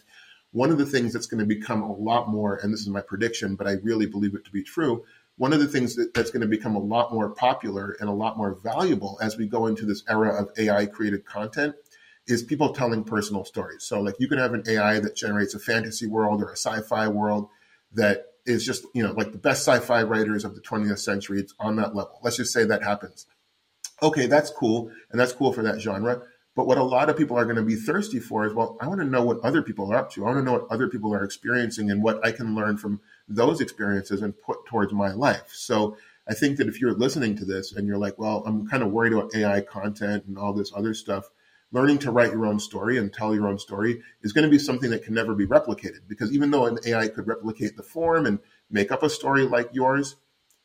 One 0.51 0.71
of 0.71 0.77
the 0.77 0.85
things 0.85 1.13
that's 1.13 1.27
going 1.27 1.41
to 1.41 1.45
become 1.45 1.83
a 1.83 1.93
lot 1.93 2.29
more, 2.29 2.59
and 2.61 2.73
this 2.73 2.81
is 2.81 2.89
my 2.89 3.01
prediction, 3.01 3.55
but 3.55 3.67
I 3.67 3.73
really 3.83 4.07
believe 4.07 4.33
it 4.33 4.45
to 4.45 4.51
be 4.51 4.63
true, 4.63 5.05
one 5.37 5.53
of 5.53 5.59
the 5.59 5.67
things 5.67 5.95
that, 5.95 6.13
that's 6.13 6.31
going 6.31 6.41
to 6.41 6.47
become 6.47 6.75
a 6.75 6.79
lot 6.79 7.13
more 7.13 7.29
popular 7.29 7.97
and 7.99 8.09
a 8.09 8.13
lot 8.13 8.37
more 8.37 8.57
valuable 8.63 9.19
as 9.21 9.37
we 9.37 9.47
go 9.47 9.67
into 9.67 9.85
this 9.85 10.03
era 10.07 10.33
of 10.41 10.49
AI 10.57 10.85
created 10.85 11.25
content 11.25 11.75
is 12.27 12.43
people 12.43 12.73
telling 12.73 13.03
personal 13.03 13.45
stories. 13.45 13.83
So, 13.83 14.01
like, 14.01 14.15
you 14.19 14.27
can 14.27 14.37
have 14.37 14.53
an 14.53 14.63
AI 14.67 14.99
that 14.99 15.15
generates 15.15 15.53
a 15.53 15.59
fantasy 15.59 16.07
world 16.07 16.41
or 16.41 16.49
a 16.49 16.57
sci 16.57 16.81
fi 16.81 17.07
world 17.07 17.49
that 17.93 18.25
is 18.45 18.65
just, 18.65 18.85
you 18.93 19.03
know, 19.03 19.11
like 19.13 19.31
the 19.31 19.37
best 19.37 19.67
sci 19.67 19.79
fi 19.79 20.03
writers 20.03 20.45
of 20.45 20.55
the 20.55 20.61
20th 20.61 20.99
century. 20.99 21.39
It's 21.39 21.53
on 21.59 21.75
that 21.77 21.95
level. 21.95 22.19
Let's 22.23 22.37
just 22.37 22.53
say 22.53 22.63
that 22.65 22.83
happens. 22.83 23.25
Okay, 24.01 24.27
that's 24.27 24.49
cool. 24.49 24.91
And 25.11 25.19
that's 25.19 25.33
cool 25.33 25.53
for 25.53 25.63
that 25.63 25.79
genre. 25.79 26.21
But 26.55 26.67
what 26.67 26.77
a 26.77 26.83
lot 26.83 27.09
of 27.09 27.17
people 27.17 27.37
are 27.37 27.43
going 27.43 27.57
to 27.57 27.63
be 27.63 27.75
thirsty 27.75 28.19
for 28.19 28.45
is, 28.47 28.53
well, 28.53 28.77
I 28.79 28.87
want 28.87 29.01
to 29.01 29.07
know 29.07 29.23
what 29.23 29.41
other 29.41 29.61
people 29.61 29.91
are 29.91 29.97
up 29.97 30.11
to. 30.11 30.23
I 30.23 30.27
want 30.27 30.39
to 30.39 30.43
know 30.43 30.53
what 30.53 30.67
other 30.71 30.87
people 30.87 31.13
are 31.13 31.23
experiencing 31.23 31.91
and 31.91 32.01
what 32.01 32.25
I 32.25 32.31
can 32.31 32.55
learn 32.55 32.77
from 32.77 33.01
those 33.27 33.59
experiences 33.59 34.21
and 34.21 34.39
put 34.41 34.65
towards 34.65 34.93
my 34.93 35.11
life. 35.11 35.51
So 35.51 35.97
I 36.27 36.33
think 36.33 36.57
that 36.57 36.67
if 36.67 36.79
you're 36.79 36.93
listening 36.93 37.35
to 37.37 37.45
this 37.45 37.73
and 37.73 37.87
you're 37.87 37.97
like, 37.97 38.17
well, 38.17 38.41
I'm 38.45 38.67
kind 38.67 38.83
of 38.83 38.91
worried 38.91 39.13
about 39.13 39.35
AI 39.35 39.61
content 39.61 40.25
and 40.27 40.37
all 40.37 40.53
this 40.53 40.71
other 40.73 40.93
stuff, 40.93 41.29
learning 41.75 41.99
to 41.99 42.09
write 42.09 42.31
your 42.31 42.45
own 42.45 42.57
story 42.57 42.97
and 42.97 43.13
tell 43.13 43.35
your 43.35 43.47
own 43.49 43.59
story 43.59 44.01
is 44.21 44.31
going 44.31 44.45
to 44.45 44.49
be 44.49 44.57
something 44.57 44.89
that 44.89 45.03
can 45.03 45.13
never 45.13 45.35
be 45.35 45.45
replicated. 45.45 45.99
Because 46.07 46.31
even 46.31 46.49
though 46.49 46.65
an 46.65 46.79
AI 46.85 47.09
could 47.09 47.27
replicate 47.27 47.75
the 47.75 47.83
form 47.83 48.25
and 48.25 48.39
make 48.71 48.93
up 48.93 49.03
a 49.03 49.09
story 49.09 49.43
like 49.43 49.69
yours, 49.73 50.15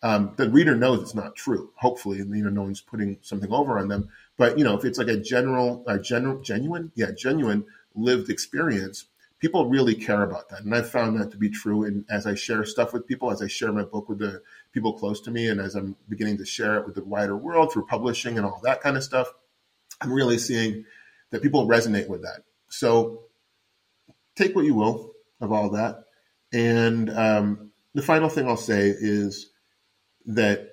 um, 0.04 0.32
the 0.36 0.48
reader 0.48 0.76
knows 0.76 1.02
it's 1.02 1.14
not 1.14 1.34
true. 1.34 1.72
Hopefully, 1.74 2.18
you 2.18 2.24
know, 2.24 2.48
no 2.48 2.62
one's 2.62 2.80
putting 2.80 3.18
something 3.22 3.52
over 3.52 3.76
on 3.76 3.88
them. 3.88 4.08
But 4.38 4.56
you 4.56 4.64
know, 4.64 4.78
if 4.78 4.84
it's 4.84 4.98
like 4.98 5.08
a 5.08 5.16
general, 5.16 5.84
a 5.88 5.98
general, 5.98 6.40
genuine, 6.40 6.92
yeah, 6.94 7.10
genuine 7.10 7.66
lived 7.96 8.30
experience, 8.30 9.06
people 9.40 9.68
really 9.68 9.96
care 9.96 10.22
about 10.22 10.48
that. 10.50 10.60
And 10.60 10.72
I've 10.72 10.88
found 10.88 11.20
that 11.20 11.32
to 11.32 11.36
be 11.36 11.50
true. 11.50 11.84
And 11.84 12.04
as 12.08 12.24
I 12.24 12.34
share 12.34 12.64
stuff 12.64 12.92
with 12.92 13.08
people, 13.08 13.32
as 13.32 13.42
I 13.42 13.48
share 13.48 13.72
my 13.72 13.82
book 13.82 14.08
with 14.08 14.20
the 14.20 14.42
people 14.72 14.92
close 14.92 15.20
to 15.22 15.32
me, 15.32 15.48
and 15.48 15.60
as 15.60 15.74
I'm 15.74 15.96
beginning 16.08 16.38
to 16.38 16.46
share 16.46 16.78
it 16.78 16.86
with 16.86 16.94
the 16.94 17.04
wider 17.04 17.36
world 17.36 17.72
through 17.72 17.86
publishing 17.86 18.38
and 18.38 18.46
all 18.46 18.60
that 18.62 18.80
kind 18.80 18.96
of 18.96 19.02
stuff, 19.02 19.34
I'm 20.00 20.12
really 20.12 20.38
seeing 20.38 20.84
that 21.30 21.42
people 21.42 21.66
resonate 21.66 22.08
with 22.08 22.22
that. 22.22 22.42
So 22.68 23.24
take 24.36 24.54
what 24.54 24.64
you 24.64 24.74
will 24.74 25.12
of 25.40 25.52
all 25.52 25.70
that. 25.70 26.04
And 26.52 27.10
um, 27.10 27.70
the 27.94 28.02
final 28.02 28.28
thing 28.28 28.48
I'll 28.48 28.56
say 28.56 28.88
is 28.88 29.50
that 30.26 30.70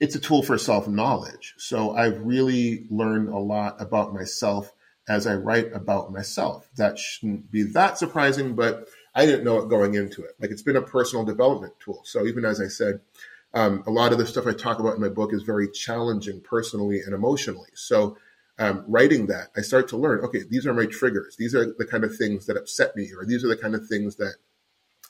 it's 0.00 0.14
a 0.14 0.20
tool 0.20 0.42
for 0.42 0.58
self 0.58 0.88
knowledge. 0.88 1.54
So 1.58 1.92
I've 1.92 2.20
really 2.20 2.86
learned 2.90 3.28
a 3.28 3.38
lot 3.38 3.76
about 3.80 4.14
myself 4.14 4.72
as 5.08 5.26
I 5.26 5.34
write 5.34 5.72
about 5.72 6.12
myself. 6.12 6.68
That 6.76 6.98
shouldn't 6.98 7.50
be 7.50 7.62
that 7.72 7.98
surprising, 7.98 8.54
but 8.54 8.88
I 9.14 9.24
didn't 9.24 9.44
know 9.44 9.58
it 9.58 9.68
going 9.68 9.94
into 9.94 10.22
it. 10.22 10.32
Like 10.40 10.50
it's 10.50 10.62
been 10.62 10.76
a 10.76 10.82
personal 10.82 11.24
development 11.24 11.74
tool. 11.80 12.02
So 12.04 12.26
even 12.26 12.44
as 12.44 12.60
I 12.60 12.68
said, 12.68 13.00
um, 13.54 13.82
a 13.86 13.90
lot 13.90 14.12
of 14.12 14.18
the 14.18 14.26
stuff 14.26 14.46
I 14.46 14.52
talk 14.52 14.78
about 14.78 14.96
in 14.96 15.00
my 15.00 15.08
book 15.08 15.32
is 15.32 15.42
very 15.42 15.70
challenging 15.70 16.40
personally 16.42 17.00
and 17.00 17.14
emotionally. 17.14 17.70
So 17.74 18.18
um, 18.58 18.84
writing 18.86 19.26
that, 19.26 19.48
I 19.56 19.60
start 19.60 19.88
to 19.88 19.96
learn, 19.96 20.20
okay, 20.24 20.40
these 20.48 20.66
are 20.66 20.74
my 20.74 20.86
triggers. 20.86 21.36
These 21.38 21.54
are 21.54 21.66
the 21.76 21.86
kind 21.86 22.04
of 22.04 22.16
things 22.16 22.46
that 22.46 22.56
upset 22.56 22.96
me, 22.96 23.10
or 23.16 23.26
these 23.26 23.44
are 23.44 23.48
the 23.48 23.56
kind 23.56 23.74
of 23.74 23.86
things 23.86 24.16
that 24.16 24.36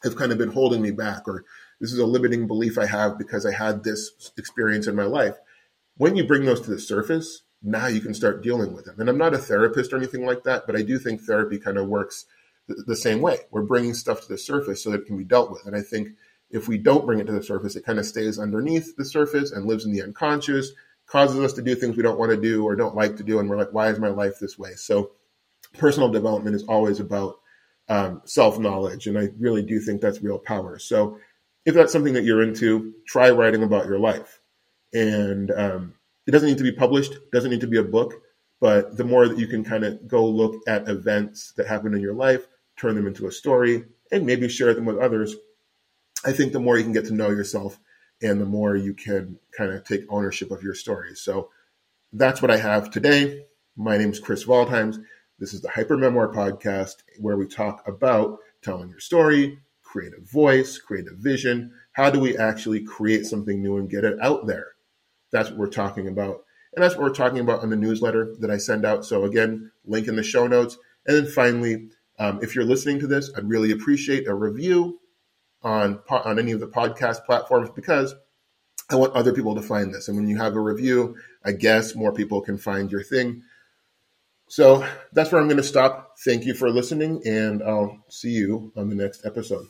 have 0.03 0.17
kind 0.17 0.33
of 0.33 0.39
been 0.39 0.53
holding 0.53 0.83
me 0.83 0.91
back, 0.91 1.27
or 1.27 1.45
this 1.81 1.93
is 1.93 1.99
a 1.99 2.07
limiting 2.07 2.47
belief 2.47 2.77
I 2.79 2.87
have 2.87 3.19
because 3.19 3.47
I 3.47 3.53
had 3.53 3.85
this 3.85 4.11
experience 4.37 4.87
in 4.87 4.97
my 4.97 5.05
life. 5.05 5.37
When 5.97 6.17
you 6.17 6.27
bring 6.27 6.45
those 6.45 6.61
to 6.63 6.71
the 6.71 6.79
surface, 6.79 7.43
now 7.63 7.87
you 7.87 8.01
can 8.01 8.15
start 8.15 8.43
dealing 8.43 8.75
with 8.75 8.85
them. 8.85 9.01
And 9.01 9.09
I'm 9.09 9.19
not 9.19 9.35
a 9.35 9.39
therapist 9.39 9.93
or 9.93 9.97
anything 9.97 10.27
like 10.27 10.45
that, 10.45 10.67
but 10.67 10.77
I 10.77 10.83
do 10.83 10.99
think 10.99 11.23
therapy 11.23 11.59
kind 11.59 11.79
of 11.79 11.89
works 11.89 12.27
the, 12.69 12.83
the 12.87 12.97
same 12.97 13.21
way. 13.21 13.39
We're 13.51 13.63
bringing 13.63 13.95
stuff 13.95 14.23
to 14.23 14.29
the 14.29 14.39
surface 14.39 14.83
so 14.83 14.91
that 14.91 15.03
it 15.03 15.07
can 15.07 15.17
be 15.17 15.25
dealt 15.25 15.51
with. 15.51 15.67
And 15.67 15.75
I 15.75 15.83
think 15.83 16.09
if 16.51 16.69
we 16.69 16.79
don't 16.79 17.07
bring 17.07 17.19
it 17.19 17.27
to 17.27 17.33
the 17.33 17.43
surface, 17.43 17.77
it 17.77 17.85
kind 17.85 17.99
of 17.99 18.07
stays 18.07 18.39
underneath 18.39 18.97
the 18.97 19.05
surface 19.05 19.53
and 19.53 19.67
lives 19.67 19.85
in 19.85 19.93
the 19.93 20.03
unconscious, 20.03 20.73
causes 21.07 21.39
us 21.39 21.53
to 21.55 21.63
do 21.63 21.75
things 21.75 21.97
we 21.97 22.03
don't 22.03 22.19
want 22.19 22.31
to 22.31 22.41
do 22.41 22.65
or 22.65 22.77
don't 22.77 22.97
like 22.97 23.17
to 23.17 23.23
do. 23.23 23.39
And 23.39 23.49
we're 23.49 23.59
like, 23.59 23.73
why 23.73 23.89
is 23.91 23.99
my 23.99 24.09
life 24.09 24.39
this 24.39 24.59
way? 24.59 24.75
So 24.75 25.13
personal 25.75 26.11
development 26.11 26.57
is 26.57 26.65
always 26.65 27.01
about 27.01 27.39
um, 27.89 28.23
self 28.25 28.59
knowledge. 28.59 29.07
And 29.07 29.19
I 29.19 29.31
really 29.39 29.63
do 29.63 29.79
think 29.79 30.01
that's 30.01 30.23
real 30.23 30.39
power. 30.39 30.79
So 30.79 31.19
if 31.65 31.75
that's 31.75 31.93
something 31.93 32.15
that 32.15 32.25
you're 32.25 32.43
into, 32.43 32.95
try 33.07 33.31
writing 33.31 33.63
about 33.63 33.87
your 33.87 33.99
life. 33.99 34.41
And 34.93 35.51
um, 35.51 35.95
it 36.27 36.33
doesn't 36.33 36.49
need 36.49 36.59
to 36.59 36.65
be 36.65 36.73
published, 36.73 37.15
doesn't 37.33 37.51
need 37.51 37.61
to 37.61 37.67
be 37.67 37.79
a 37.79 37.85
book, 37.85 38.15
but 38.61 38.97
the 38.97 39.05
more 39.05 39.29
that 39.29 39.39
you 39.39 39.47
can 39.47 39.65
kind 39.65 39.85
of 39.85 40.07
go 40.09 40.27
look 40.27 40.63
at 40.67 40.89
events 40.89 41.53
that 41.57 41.67
happen 41.67 41.95
in 41.95 42.01
your 42.01 42.15
life, 42.15 42.47
turn 42.77 42.95
them 42.95 43.07
into 43.07 43.27
a 43.27 43.33
story, 43.33 43.85
and 44.11 44.25
maybe 44.25 44.49
share 44.49 44.75
them 44.75 44.85
with 44.85 44.99
others, 44.99 45.35
I 46.25 46.33
think 46.33 46.53
the 46.53 46.61
more 46.61 46.77
you 46.77 46.85
can 46.85 46.93
get 46.93 47.07
to 47.07 47.15
know 47.15 47.31
yourself 47.31 47.79
and 48.23 48.41
the 48.41 48.47
more 48.47 48.77
you 48.77 48.95
can 48.95 49.39
kind 49.57 49.73
of 49.73 49.85
take 49.85 50.05
ownership 50.09 50.51
of 50.51 50.63
your 50.63 50.75
story. 50.75 51.15
So 51.15 51.51
that's 52.13 52.41
what 52.41 52.51
I 52.51 52.57
have 52.57 52.91
today. 52.91 53.47
My 53.77 53.99
name 53.99 54.11
is 54.11 54.21
Chris 54.21 54.45
Valdheims. 54.45 55.03
This 55.39 55.53
is 55.53 55.61
the 55.61 55.69
Hyper 55.69 55.99
Memoir 55.99 56.33
Podcast, 56.33 56.97
where 57.21 57.37
we 57.37 57.47
talk 57.47 57.87
about 57.87 58.39
telling 58.63 58.89
your 58.89 59.01
story, 59.01 59.59
create 59.83 60.13
a 60.17 60.21
voice, 60.21 60.79
create 60.79 61.07
a 61.09 61.15
vision. 61.15 61.73
How 61.93 62.11
do 62.11 62.19
we 62.19 62.37
actually 62.39 62.81
create 62.81 63.27
something 63.27 63.63
new 63.63 63.77
and 63.77 63.91
get 63.91 64.05
it 64.05 64.19
out 64.23 64.47
there? 64.47 64.69
That's 65.31 65.51
what 65.51 65.59
we're 65.59 65.69
talking 65.69 66.09
about. 66.09 66.45
And 66.75 66.83
that's 66.83 66.95
what 66.95 67.03
we're 67.05 67.15
talking 67.15 67.41
about 67.41 67.63
in 67.63 67.71
the 67.71 67.77
newsletter 67.77 68.35
that 68.41 68.51
I 68.51 68.57
send 68.57 68.87
out. 68.87 69.05
So, 69.05 69.25
again, 69.25 69.71
link 69.85 70.09
in 70.09 70.17
the 70.17 70.23
show 70.23 70.47
notes. 70.47 70.79
And 71.07 71.17
then 71.17 71.27
finally, 71.27 71.89
um, 72.19 72.41
if 72.43 72.55
you're 72.55 72.65
listening 72.65 72.99
to 73.01 73.07
this, 73.07 73.31
I'd 73.37 73.49
really 73.49 73.73
appreciate 73.73 74.27
a 74.27 74.35
review 74.35 75.01
on, 75.63 76.01
on 76.09 76.39
any 76.39 76.53
of 76.53 76.61
the 76.61 76.67
podcast 76.67 77.25
platforms 77.25 77.71
because 77.75 78.15
I 78.89 78.97
want 78.97 79.15
other 79.15 79.33
people 79.33 79.55
to 79.55 79.63
find 79.63 79.93
this. 79.93 80.09
And 80.09 80.17
when 80.17 80.29
you 80.29 80.37
have 80.37 80.55
a 80.55 80.61
review, 80.61 81.17
I 81.45 81.53
guess 81.53 81.95
more 81.95 82.13
people 82.13 82.41
can 82.41 82.59
find 82.59 82.91
your 82.91 83.03
thing. 83.03 83.43
So 84.49 84.87
that's 85.13 85.33
where 85.33 85.41
I'm 85.41 85.49
going 85.49 85.57
to 85.57 85.63
stop. 85.63 86.15
Thank 86.25 86.45
you 86.45 86.55
for 86.55 86.71
listening, 86.71 87.21
and 87.27 87.63
I'll 87.63 87.99
see 88.09 88.31
you 88.31 88.73
on 88.77 88.89
the 88.89 88.95
next 88.95 89.27
episode. 89.27 89.67